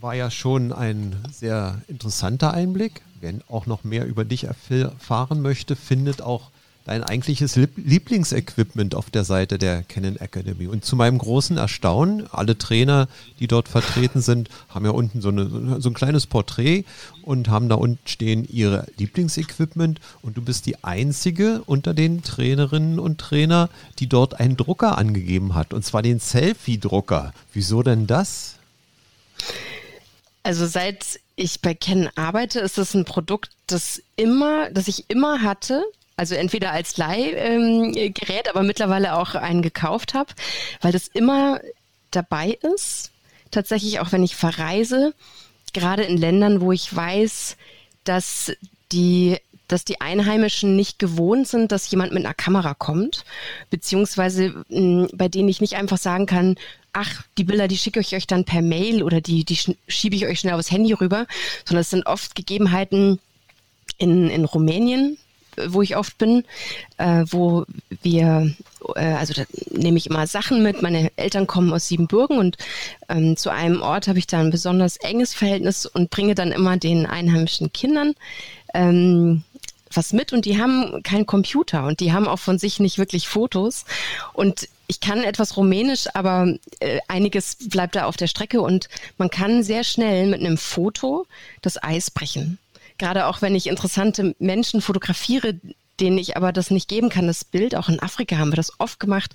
War 0.00 0.14
ja 0.14 0.30
schon 0.30 0.72
ein 0.72 1.16
sehr 1.30 1.82
interessanter 1.88 2.54
Einblick. 2.54 3.02
Wer 3.20 3.34
auch 3.48 3.66
noch 3.66 3.84
mehr 3.84 4.06
über 4.06 4.24
dich 4.24 4.44
erfahren 4.44 5.42
möchte, 5.42 5.76
findet 5.76 6.22
auch 6.22 6.50
dein 6.88 7.04
eigentliches 7.04 7.54
Lieblingsequipment 7.56 8.94
auf 8.94 9.10
der 9.10 9.24
Seite 9.24 9.58
der 9.58 9.82
Canon 9.82 10.16
Academy. 10.16 10.66
Und 10.68 10.86
zu 10.86 10.96
meinem 10.96 11.18
großen 11.18 11.58
Erstaunen, 11.58 12.26
alle 12.32 12.56
Trainer, 12.56 13.08
die 13.40 13.46
dort 13.46 13.68
vertreten 13.68 14.22
sind, 14.22 14.48
haben 14.70 14.86
ja 14.86 14.92
unten 14.92 15.20
so, 15.20 15.28
eine, 15.28 15.80
so 15.80 15.90
ein 15.90 15.94
kleines 15.94 16.26
Porträt 16.26 16.84
und 17.22 17.48
haben 17.48 17.68
da 17.68 17.74
unten 17.74 18.08
stehen 18.08 18.48
ihre 18.50 18.86
Lieblingsequipment. 18.96 20.00
Und 20.22 20.38
du 20.38 20.42
bist 20.42 20.64
die 20.64 20.82
einzige 20.82 21.62
unter 21.66 21.92
den 21.92 22.22
Trainerinnen 22.22 22.98
und 22.98 23.18
Trainer, 23.18 23.68
die 23.98 24.06
dort 24.06 24.40
einen 24.40 24.56
Drucker 24.56 24.96
angegeben 24.96 25.54
hat. 25.54 25.74
Und 25.74 25.84
zwar 25.84 26.00
den 26.00 26.20
Selfie-Drucker. 26.20 27.34
Wieso 27.52 27.82
denn 27.82 28.06
das? 28.06 28.54
Also 30.42 30.66
seit 30.66 31.20
ich 31.36 31.60
bei 31.60 31.74
Canon 31.74 32.08
arbeite, 32.14 32.60
ist 32.60 32.78
es 32.78 32.94
ein 32.94 33.04
Produkt, 33.04 33.50
das 33.66 34.00
immer, 34.16 34.70
das 34.70 34.88
ich 34.88 35.10
immer 35.10 35.42
hatte 35.42 35.84
also 36.18 36.34
entweder 36.34 36.72
als 36.72 36.96
Leihgerät, 36.96 38.28
ähm, 38.28 38.50
aber 38.50 38.64
mittlerweile 38.64 39.16
auch 39.16 39.36
einen 39.36 39.62
gekauft 39.62 40.14
habe, 40.14 40.34
weil 40.80 40.90
das 40.90 41.06
immer 41.06 41.60
dabei 42.10 42.58
ist. 42.74 43.12
Tatsächlich 43.52 44.00
auch 44.00 44.10
wenn 44.10 44.24
ich 44.24 44.34
verreise, 44.34 45.14
gerade 45.72 46.02
in 46.02 46.18
Ländern, 46.18 46.60
wo 46.60 46.72
ich 46.72 46.94
weiß, 46.94 47.56
dass 48.04 48.52
die 48.92 49.38
dass 49.68 49.84
die 49.84 50.00
Einheimischen 50.00 50.76
nicht 50.76 50.98
gewohnt 50.98 51.46
sind, 51.46 51.72
dass 51.72 51.90
jemand 51.90 52.14
mit 52.14 52.24
einer 52.24 52.32
Kamera 52.32 52.72
kommt, 52.72 53.26
beziehungsweise 53.68 54.64
mh, 54.70 55.08
bei 55.12 55.28
denen 55.28 55.50
ich 55.50 55.60
nicht 55.60 55.74
einfach 55.76 55.98
sagen 55.98 56.24
kann, 56.24 56.56
ach, 56.94 57.22
die 57.36 57.44
Bilder, 57.44 57.68
die 57.68 57.76
schicke 57.76 58.00
ich 58.00 58.16
euch 58.16 58.26
dann 58.26 58.46
per 58.46 58.62
Mail 58.62 59.02
oder 59.02 59.20
die, 59.20 59.44
die 59.44 59.58
schiebe 59.86 60.16
ich 60.16 60.24
euch 60.24 60.40
schnell 60.40 60.54
aufs 60.54 60.70
Handy 60.70 60.94
rüber, 60.94 61.26
sondern 61.66 61.82
es 61.82 61.90
sind 61.90 62.06
oft 62.06 62.34
Gegebenheiten 62.34 63.20
in, 63.98 64.30
in 64.30 64.46
Rumänien, 64.46 65.18
wo 65.66 65.82
ich 65.82 65.96
oft 65.96 66.18
bin, 66.18 66.44
äh, 66.96 67.24
wo 67.28 67.64
wir, 68.02 68.54
äh, 68.94 69.00
also 69.14 69.34
da 69.34 69.42
nehme 69.70 69.98
ich 69.98 70.06
immer 70.06 70.26
Sachen 70.26 70.62
mit. 70.62 70.82
Meine 70.82 71.10
Eltern 71.16 71.46
kommen 71.46 71.72
aus 71.72 71.88
Siebenbürgen 71.88 72.38
und 72.38 72.56
ähm, 73.08 73.36
zu 73.36 73.50
einem 73.50 73.82
Ort 73.82 74.08
habe 74.08 74.18
ich 74.18 74.26
da 74.26 74.40
ein 74.40 74.50
besonders 74.50 74.96
enges 74.98 75.34
Verhältnis 75.34 75.86
und 75.86 76.10
bringe 76.10 76.34
dann 76.34 76.52
immer 76.52 76.76
den 76.76 77.06
einheimischen 77.06 77.72
Kindern 77.72 78.14
ähm, 78.74 79.42
was 79.92 80.12
mit. 80.12 80.32
Und 80.32 80.44
die 80.44 80.60
haben 80.60 81.02
keinen 81.02 81.26
Computer 81.26 81.84
und 81.84 82.00
die 82.00 82.12
haben 82.12 82.28
auch 82.28 82.38
von 82.38 82.58
sich 82.58 82.80
nicht 82.80 82.98
wirklich 82.98 83.28
Fotos. 83.28 83.84
Und 84.32 84.68
ich 84.86 85.00
kann 85.00 85.22
etwas 85.22 85.56
Rumänisch, 85.56 86.06
aber 86.14 86.54
äh, 86.80 86.98
einiges 87.08 87.56
bleibt 87.68 87.96
da 87.96 88.04
auf 88.04 88.16
der 88.16 88.26
Strecke. 88.26 88.60
Und 88.60 88.88
man 89.18 89.30
kann 89.30 89.62
sehr 89.62 89.84
schnell 89.84 90.26
mit 90.26 90.40
einem 90.40 90.56
Foto 90.56 91.26
das 91.62 91.82
Eis 91.82 92.10
brechen 92.10 92.58
gerade 92.98 93.26
auch 93.26 93.42
wenn 93.42 93.54
ich 93.54 93.66
interessante 93.66 94.34
Menschen 94.38 94.80
fotografiere, 94.80 95.54
denen 96.00 96.18
ich 96.18 96.36
aber 96.36 96.52
das 96.52 96.70
nicht 96.70 96.88
geben 96.88 97.08
kann, 97.08 97.26
das 97.26 97.44
Bild. 97.44 97.74
Auch 97.74 97.88
in 97.88 98.00
Afrika 98.00 98.38
haben 98.38 98.52
wir 98.52 98.56
das 98.56 98.78
oft 98.78 99.00
gemacht, 99.00 99.32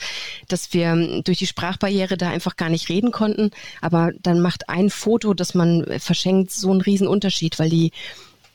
dass 0.47 0.73
wir 0.73 1.21
durch 1.23 1.39
die 1.39 1.47
Sprachbarriere 1.47 2.17
da 2.17 2.30
einfach 2.30 2.56
gar 2.56 2.69
nicht 2.69 2.89
reden 2.89 3.12
konnten. 3.12 3.52
Aber 3.82 4.12
dann 4.21 4.39
macht 4.39 4.69
ein 4.69 4.89
Foto, 4.89 5.34
das 5.34 5.54
man 5.54 5.86
verschenkt, 5.99 6.52
so 6.52 6.71
einen 6.71 6.82
riesen 6.82 7.08
Unterschied, 7.08 7.60
weil 7.60 7.69
die 7.69 7.91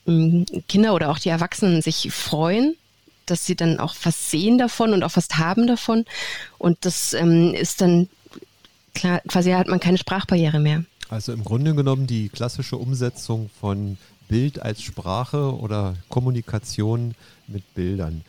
mm, 0.07 0.45
Kinder 0.69 0.95
oder 0.95 1.11
auch 1.11 1.19
die 1.19 1.29
Erwachsenen 1.29 1.83
sich 1.83 2.11
freuen, 2.13 2.77
dass 3.27 3.45
sie 3.45 3.57
dann 3.57 3.79
auch 3.79 3.95
was 4.03 4.31
sehen 4.31 4.59
davon 4.59 4.93
und 4.93 5.03
auch 5.03 5.17
was 5.17 5.29
haben 5.37 5.67
davon. 5.67 6.05
Und 6.57 6.79
das 6.83 7.13
ähm, 7.13 7.53
ist 7.55 7.81
dann 7.81 8.09
klar, 8.95 9.21
quasi 9.29 9.51
hat 9.51 9.69
man 9.69 9.81
keine 9.81 9.99
Sprachbarriere 9.99 10.61
mehr. 10.61 10.85
Also 11.11 11.33
im 11.33 11.45
Grunde 11.45 11.75
genommen 11.75 12.07
die 12.07 12.29
klassische 12.29 12.77
Umsetzung 12.77 13.51
von 13.61 13.97
Bild 14.29 14.61
als 14.61 14.83
Sprache 14.83 15.59
oder 15.59 15.97
Kommunikation 16.09 17.15
mit 17.47 17.75
Bildern. 17.75 18.23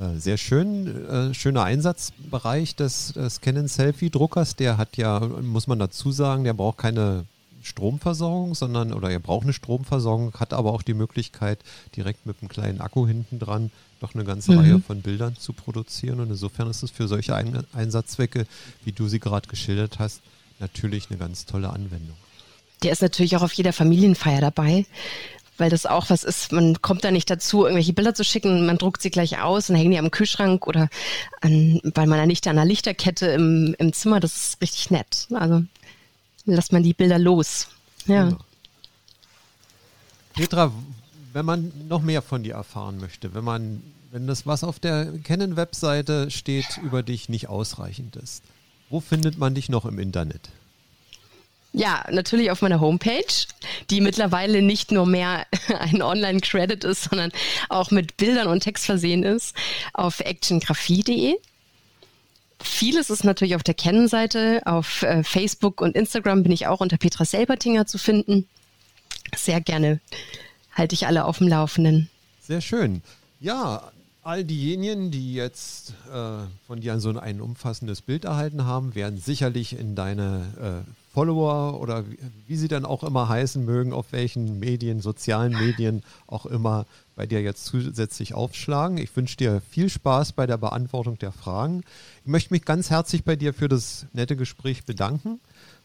Äh, 0.00 0.18
sehr 0.18 0.36
schön, 0.36 1.08
äh, 1.08 1.34
schöner 1.34 1.64
Einsatzbereich 1.64 2.76
des, 2.76 3.12
des 3.14 3.40
Canon 3.40 3.68
Selfie-Druckers. 3.68 4.56
Der 4.56 4.78
hat 4.78 4.96
ja, 4.96 5.20
muss 5.20 5.66
man 5.66 5.78
dazu 5.78 6.12
sagen, 6.12 6.44
der 6.44 6.54
braucht 6.54 6.78
keine 6.78 7.24
Stromversorgung, 7.62 8.54
sondern, 8.54 8.92
oder 8.92 9.10
er 9.10 9.18
braucht 9.18 9.44
eine 9.44 9.52
Stromversorgung, 9.52 10.32
hat 10.34 10.52
aber 10.52 10.72
auch 10.72 10.82
die 10.82 10.94
Möglichkeit, 10.94 11.58
direkt 11.96 12.24
mit 12.24 12.36
einem 12.40 12.48
kleinen 12.48 12.80
Akku 12.80 13.06
hinten 13.06 13.38
dran 13.38 13.70
noch 14.00 14.14
eine 14.14 14.24
ganze 14.24 14.52
mhm. 14.52 14.58
Reihe 14.58 14.80
von 14.80 15.02
Bildern 15.02 15.36
zu 15.36 15.52
produzieren. 15.52 16.20
Und 16.20 16.30
insofern 16.30 16.70
ist 16.70 16.82
es 16.82 16.90
für 16.90 17.06
solche 17.06 17.34
Ein 17.34 17.64
Einsatzzwecke, 17.72 18.46
wie 18.84 18.92
du 18.92 19.08
sie 19.08 19.20
gerade 19.20 19.48
geschildert 19.48 19.98
hast, 19.98 20.22
natürlich 20.58 21.10
eine 21.10 21.18
ganz 21.18 21.44
tolle 21.46 21.70
Anwendung. 21.70 22.16
Der 22.82 22.92
ist 22.92 23.02
natürlich 23.02 23.36
auch 23.36 23.42
auf 23.42 23.52
jeder 23.52 23.74
Familienfeier 23.74 24.40
dabei 24.40 24.86
weil 25.60 25.70
das 25.70 25.86
auch 25.86 26.10
was 26.10 26.24
ist, 26.24 26.52
man 26.52 26.80
kommt 26.82 27.04
da 27.04 27.10
nicht 27.10 27.30
dazu, 27.30 27.64
irgendwelche 27.64 27.92
Bilder 27.92 28.14
zu 28.14 28.24
schicken, 28.24 28.66
man 28.66 28.78
druckt 28.78 29.02
sie 29.02 29.10
gleich 29.10 29.40
aus 29.40 29.70
und 29.70 29.76
hängen 29.76 29.90
die 29.90 29.98
am 29.98 30.10
Kühlschrank 30.10 30.66
oder 30.66 30.88
an, 31.40 31.80
bei 31.94 32.06
meiner 32.06 32.26
Nichte 32.26 32.50
an 32.50 32.58
einer 32.58 32.66
Lichterkette 32.66 33.26
im, 33.26 33.76
im 33.78 33.92
Zimmer, 33.92 34.20
das 34.20 34.36
ist 34.36 34.62
richtig 34.62 34.90
nett. 34.90 35.28
Also 35.32 35.62
lässt 36.46 36.72
man 36.72 36.82
die 36.82 36.94
Bilder 36.94 37.18
los. 37.18 37.68
Ja. 38.06 38.24
Genau. 38.24 38.38
Petra, 40.34 40.72
wenn 41.32 41.44
man 41.44 41.72
noch 41.88 42.02
mehr 42.02 42.22
von 42.22 42.42
dir 42.42 42.54
erfahren 42.54 42.98
möchte, 42.98 43.34
wenn 43.34 43.44
man, 43.44 43.82
wenn 44.10 44.26
das, 44.26 44.46
was 44.46 44.64
auf 44.64 44.78
der 44.78 45.12
Canon-Webseite 45.24 46.30
steht, 46.30 46.78
über 46.82 47.02
dich 47.02 47.28
nicht 47.28 47.48
ausreichend 47.48 48.16
ist, 48.16 48.42
wo 48.88 49.00
findet 49.00 49.38
man 49.38 49.54
dich 49.54 49.68
noch 49.68 49.84
im 49.84 49.98
Internet? 49.98 50.48
Ja, 51.72 52.04
natürlich 52.10 52.50
auf 52.50 52.62
meiner 52.62 52.80
Homepage, 52.80 53.46
die 53.90 54.00
mittlerweile 54.00 54.60
nicht 54.60 54.90
nur 54.90 55.06
mehr 55.06 55.46
ein 55.78 56.02
Online-Credit 56.02 56.82
ist, 56.84 57.04
sondern 57.04 57.30
auch 57.68 57.90
mit 57.90 58.16
Bildern 58.16 58.48
und 58.48 58.60
Text 58.60 58.86
versehen 58.86 59.22
ist, 59.22 59.54
auf 59.92 60.20
actiongraphie.de. 60.20 61.36
Vieles 62.62 63.08
ist 63.08 63.24
natürlich 63.24 63.54
auf 63.54 63.62
der 63.62 63.74
Kennenseite. 63.74 64.62
Auf 64.66 65.02
äh, 65.02 65.22
Facebook 65.24 65.80
und 65.80 65.96
Instagram 65.96 66.42
bin 66.42 66.52
ich 66.52 66.66
auch 66.66 66.80
unter 66.80 66.98
Petra 66.98 67.24
Selbertinger 67.24 67.86
zu 67.86 67.98
finden. 67.98 68.46
Sehr 69.34 69.60
gerne 69.60 70.00
halte 70.72 70.94
ich 70.94 71.06
alle 71.06 71.24
auf 71.24 71.38
dem 71.38 71.48
Laufenden. 71.48 72.10
Sehr 72.40 72.60
schön. 72.60 73.02
Ja, 73.40 73.92
all 74.22 74.44
diejenigen, 74.44 75.10
die 75.10 75.34
jetzt 75.34 75.94
äh, 76.12 76.46
von 76.66 76.80
dir 76.80 77.00
so 77.00 77.18
ein 77.18 77.40
umfassendes 77.40 78.02
Bild 78.02 78.24
erhalten 78.24 78.64
haben, 78.64 78.94
werden 78.94 79.18
sicherlich 79.18 79.78
in 79.78 79.94
deine 79.94 80.84
äh, 80.86 80.90
Follower 81.12 81.80
oder 81.80 82.04
wie, 82.46 82.56
sie 82.56 82.68
dann 82.68 82.84
auch 82.84 83.02
immer 83.02 83.28
heißen 83.28 83.64
mögen, 83.64 83.92
auf 83.92 84.12
welchen 84.12 84.58
Medien, 84.60 85.00
sozialen 85.00 85.52
Medien 85.52 86.02
auch 86.26 86.46
immer 86.46 86.86
bei 87.16 87.26
dir 87.26 87.42
jetzt 87.42 87.64
zusätzlich 87.64 88.34
aufschlagen. 88.34 88.96
Ich 88.98 89.14
wünsche 89.16 89.36
dir 89.36 89.60
viel 89.70 89.88
Spaß 89.88 90.32
bei 90.32 90.46
der 90.46 90.56
Beantwortung 90.56 91.18
der 91.18 91.32
Fragen. 91.32 91.82
Ich 92.24 92.30
möchte 92.30 92.54
mich 92.54 92.64
ganz 92.64 92.90
herzlich 92.90 93.24
bei 93.24 93.36
dir 93.36 93.52
für 93.52 93.68
das 93.68 94.06
nette 94.12 94.36
Gespräch 94.36 94.84
bedanken. 94.84 95.40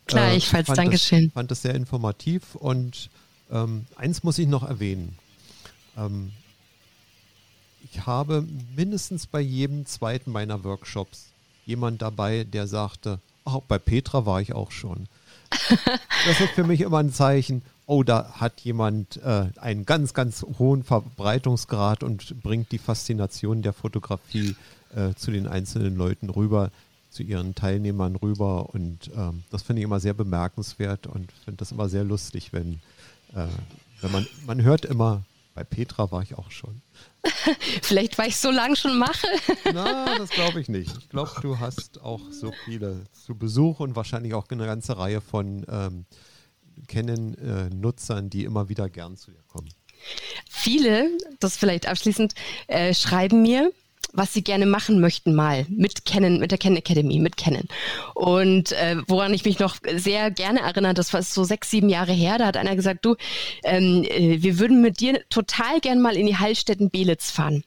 Gleichfalls, 0.06 0.70
äh, 0.70 0.74
Dankeschön. 0.76 1.26
Ich 1.26 1.34
fand 1.34 1.50
das 1.50 1.62
sehr 1.64 1.76
informativ 1.76 2.56
und 2.56 3.10
Ähm, 3.52 3.86
eins 3.96 4.24
muss 4.24 4.40
ich 4.40 4.48
noch 4.48 4.64
erwähnen. 4.64 5.20
Ähm, 5.96 6.32
ich 7.84 8.08
habe 8.08 8.44
mindestens 8.76 9.28
bei 9.28 9.40
jedem 9.40 9.86
zweiten 9.86 10.32
meiner 10.32 10.64
Workshops 10.64 11.28
jemand 11.66 12.02
dabei, 12.02 12.44
der 12.44 12.66
sagte, 12.66 13.20
oh, 13.46 13.62
bei 13.68 13.78
Petra 13.78 14.26
war 14.26 14.42
ich 14.42 14.54
auch 14.54 14.72
schon. 14.72 15.08
das 16.26 16.42
ist 16.42 16.52
für 16.52 16.64
mich 16.64 16.82
immer 16.82 17.00
ein 17.00 17.12
Zeichen, 17.12 17.62
oh, 17.86 18.04
da 18.04 18.34
hat 18.34 18.62
jemand 18.62 19.18
äh, 19.18 19.48
einen 19.58 19.86
ganz, 19.86 20.14
ganz 20.14 20.46
hohen 20.58 20.84
Verbreitungsgrad 20.84 22.04
und 22.04 22.42
bringt 22.42 22.72
die 22.72 22.78
Faszination 22.78 23.62
der 23.62 23.74
Fotografie 23.74 24.56
äh, 24.96 25.14
zu 25.16 25.32
den 25.32 25.48
einzelnen 25.48 25.96
Leuten 25.96 26.30
rüber, 26.30 26.72
zu 27.10 27.24
ihren 27.24 27.56
Teilnehmern 27.56 28.16
rüber. 28.16 28.74
Und 28.74 29.12
ähm, 29.16 29.44
das 29.52 29.64
finde 29.64 29.82
ich 29.82 29.86
immer 29.86 30.00
sehr 30.00 30.14
bemerkenswert 30.14 31.08
und 31.08 31.32
finde 31.44 31.58
das 31.58 31.72
immer 31.72 31.90
sehr 31.90 32.04
lustig, 32.04 32.54
wenn, 32.54 32.80
äh, 33.34 33.48
wenn 34.02 34.12
man, 34.12 34.28
man 34.46 34.62
hört 34.64 34.86
immer, 34.86 35.24
bei 35.54 35.64
Petra 35.64 36.12
war 36.12 36.22
ich 36.22 36.38
auch 36.38 36.52
schon. 36.52 36.82
Vielleicht, 37.82 38.18
weil 38.18 38.30
ich 38.30 38.38
so 38.38 38.52
lange 38.52 38.76
schon 38.76 38.98
mache. 38.98 39.28
Na, 39.74 40.18
das 40.18 40.30
glaube 40.30 40.62
ich 40.62 40.70
nicht. 40.70 40.92
Ich 40.98 41.10
glaube, 41.10 41.32
du 41.42 41.60
hast 41.60 42.02
auch 42.02 42.22
so 42.32 42.52
viele 42.66 43.04
zu 43.12 43.36
Besuch 43.36 43.80
und 43.80 43.96
wahrscheinlich 43.96 44.34
auch 44.34 44.46
eine 44.50 44.66
ganze 44.66 44.98
Reihe 44.98 45.22
von 45.22 45.66
ähm, 45.70 46.06
Canon-Nutzern, 46.88 48.30
die 48.30 48.44
immer 48.44 48.70
wieder 48.70 48.90
gern 48.90 49.18
zu 49.18 49.32
dir 49.32 49.44
kommen. 49.48 49.70
Viele, 50.50 51.10
das 51.40 51.58
vielleicht 51.58 51.88
abschließend, 51.88 52.34
äh, 52.68 52.94
schreiben 52.94 53.42
mir, 53.42 53.72
was 54.16 54.34
sie 54.34 54.44
gerne 54.44 54.66
machen 54.66 55.00
möchten 55.00 55.36
mal 55.36 55.66
mit 55.70 56.06
Canon, 56.06 56.40
mit 56.40 56.52
der 56.52 56.58
Canon 56.58 56.78
Academy, 56.78 57.20
mit 57.20 57.38
Canon. 57.38 57.68
Und 58.14 58.72
äh, 58.72 58.98
woran 59.08 59.34
ich 59.34 59.46
mich 59.46 59.60
noch 59.60 59.78
sehr 59.96 60.32
gerne 60.32 60.62
erinnere, 60.62 60.94
das 60.94 61.14
war 61.14 61.22
so 61.22 61.44
sechs, 61.44 61.70
sieben 61.70 61.90
Jahre 61.90 62.14
her, 62.14 62.38
da 62.38 62.48
hat 62.48 62.58
einer 62.58 62.76
gesagt, 62.76 63.06
du, 63.06 63.16
ähm, 63.64 64.04
äh, 64.04 64.42
wir 64.42 64.60
würden 64.60 64.82
mit 64.82 65.00
dir 65.00 65.22
total 65.30 65.80
gern 65.80 66.02
mal 66.02 66.16
in 66.16 66.28
die 66.28 66.38
Heilstätten 66.38 66.90
Belitz 66.90 67.32
fahren. 67.32 67.64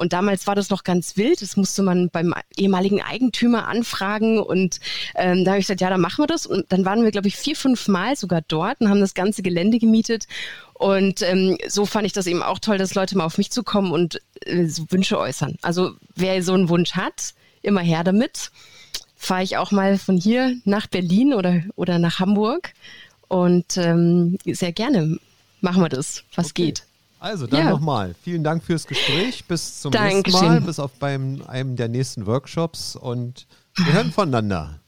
Und 0.00 0.14
damals 0.14 0.46
war 0.46 0.54
das 0.54 0.70
noch 0.70 0.82
ganz 0.82 1.18
wild. 1.18 1.42
Das 1.42 1.58
musste 1.58 1.82
man 1.82 2.08
beim 2.08 2.32
ehemaligen 2.56 3.02
Eigentümer 3.02 3.68
anfragen. 3.68 4.40
Und 4.40 4.80
ähm, 5.14 5.44
da 5.44 5.50
habe 5.50 5.60
ich 5.60 5.66
gesagt, 5.66 5.82
ja, 5.82 5.90
dann 5.90 6.00
machen 6.00 6.22
wir 6.22 6.26
das. 6.26 6.46
Und 6.46 6.72
dann 6.72 6.86
waren 6.86 7.04
wir, 7.04 7.10
glaube 7.10 7.28
ich, 7.28 7.36
vier, 7.36 7.54
fünf 7.54 7.86
Mal 7.86 8.16
sogar 8.16 8.40
dort 8.48 8.80
und 8.80 8.88
haben 8.88 9.00
das 9.00 9.12
ganze 9.12 9.42
Gelände 9.42 9.78
gemietet. 9.78 10.26
Und 10.72 11.20
ähm, 11.20 11.58
so 11.68 11.84
fand 11.84 12.06
ich 12.06 12.14
das 12.14 12.26
eben 12.26 12.42
auch 12.42 12.58
toll, 12.60 12.78
dass 12.78 12.94
Leute 12.94 13.14
mal 13.14 13.26
auf 13.26 13.36
mich 13.36 13.50
zukommen 13.50 13.92
und 13.92 14.22
äh, 14.46 14.64
so 14.68 14.86
Wünsche 14.88 15.18
äußern. 15.18 15.56
Also 15.60 15.92
wer 16.16 16.42
so 16.42 16.54
einen 16.54 16.70
Wunsch 16.70 16.92
hat, 16.92 17.34
immer 17.60 17.82
her 17.82 18.02
damit. 18.02 18.52
Fahre 19.16 19.42
ich 19.42 19.58
auch 19.58 19.70
mal 19.70 19.98
von 19.98 20.16
hier 20.16 20.56
nach 20.64 20.86
Berlin 20.86 21.34
oder, 21.34 21.62
oder 21.76 21.98
nach 21.98 22.20
Hamburg. 22.20 22.72
Und 23.28 23.76
ähm, 23.76 24.38
sehr 24.46 24.72
gerne 24.72 25.18
machen 25.60 25.82
wir 25.82 25.90
das, 25.90 26.24
was 26.34 26.52
okay. 26.52 26.64
geht. 26.64 26.84
Also 27.20 27.46
dann 27.46 27.66
ja. 27.66 27.70
nochmal. 27.70 28.14
Vielen 28.22 28.42
Dank 28.42 28.64
fürs 28.64 28.86
Gespräch. 28.86 29.44
Bis 29.44 29.82
zum 29.82 29.92
Dankeschön. 29.92 30.22
nächsten 30.22 30.46
Mal. 30.46 30.60
Bis 30.62 30.78
auf 30.78 30.92
beim, 30.92 31.42
einem 31.46 31.76
der 31.76 31.88
nächsten 31.88 32.26
Workshops. 32.26 32.96
Und 32.96 33.46
wir 33.76 33.92
hören 33.92 34.10
voneinander. 34.10 34.80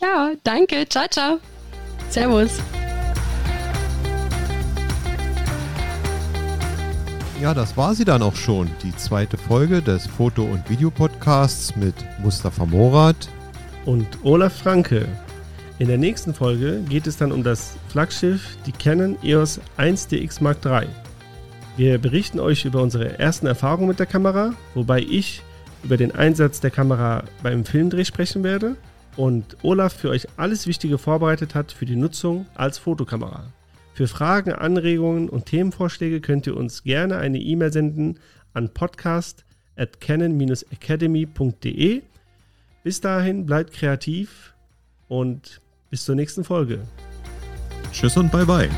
Ja, 0.00 0.30
danke. 0.44 0.88
Ciao, 0.88 1.08
ciao. 1.08 1.38
Servus. 2.08 2.60
Ja, 7.40 7.52
das 7.52 7.76
war 7.76 7.96
sie 7.96 8.04
dann 8.04 8.22
auch 8.22 8.36
schon. 8.36 8.70
Die 8.84 8.94
zweite 8.94 9.36
Folge 9.36 9.82
des 9.82 10.06
Foto- 10.06 10.44
und 10.44 10.70
Videopodcasts 10.70 11.74
mit 11.74 11.94
Mustafa 12.20 12.64
Morat 12.64 13.28
und 13.86 14.06
Olaf 14.22 14.56
Franke. 14.56 15.08
In 15.80 15.88
der 15.88 15.98
nächsten 15.98 16.32
Folge 16.32 16.80
geht 16.88 17.08
es 17.08 17.16
dann 17.16 17.32
um 17.32 17.42
das 17.42 17.76
Flaggschiff, 17.88 18.56
die 18.66 18.72
Canon 18.72 19.16
EOS 19.24 19.60
1DX 19.78 20.42
Mark 20.42 20.58
III. 20.64 20.86
Wir 21.80 21.96
berichten 21.96 22.40
euch 22.40 22.66
über 22.66 22.82
unsere 22.82 23.18
ersten 23.18 23.46
Erfahrungen 23.46 23.88
mit 23.88 23.98
der 23.98 24.04
Kamera, 24.04 24.52
wobei 24.74 25.00
ich 25.00 25.40
über 25.82 25.96
den 25.96 26.14
Einsatz 26.14 26.60
der 26.60 26.70
Kamera 26.70 27.24
beim 27.42 27.64
Filmdreh 27.64 28.04
sprechen 28.04 28.44
werde 28.44 28.76
und 29.16 29.56
Olaf 29.62 29.94
für 29.94 30.10
euch 30.10 30.28
alles 30.36 30.66
Wichtige 30.66 30.98
vorbereitet 30.98 31.54
hat 31.54 31.72
für 31.72 31.86
die 31.86 31.96
Nutzung 31.96 32.44
als 32.54 32.76
Fotokamera. 32.76 33.44
Für 33.94 34.08
Fragen, 34.08 34.52
Anregungen 34.52 35.30
und 35.30 35.46
Themenvorschläge 35.46 36.20
könnt 36.20 36.46
ihr 36.46 36.54
uns 36.54 36.82
gerne 36.82 37.16
eine 37.16 37.38
E-Mail 37.38 37.72
senden 37.72 38.18
an 38.52 38.74
podcast 38.74 39.46
at 39.74 40.02
canon-academy.de. 40.02 42.02
Bis 42.84 43.00
dahin 43.00 43.46
bleibt 43.46 43.72
kreativ 43.72 44.52
und 45.08 45.62
bis 45.88 46.04
zur 46.04 46.14
nächsten 46.14 46.44
Folge. 46.44 46.80
Tschüss 47.90 48.18
und 48.18 48.30
bye 48.30 48.44
bye. 48.44 48.68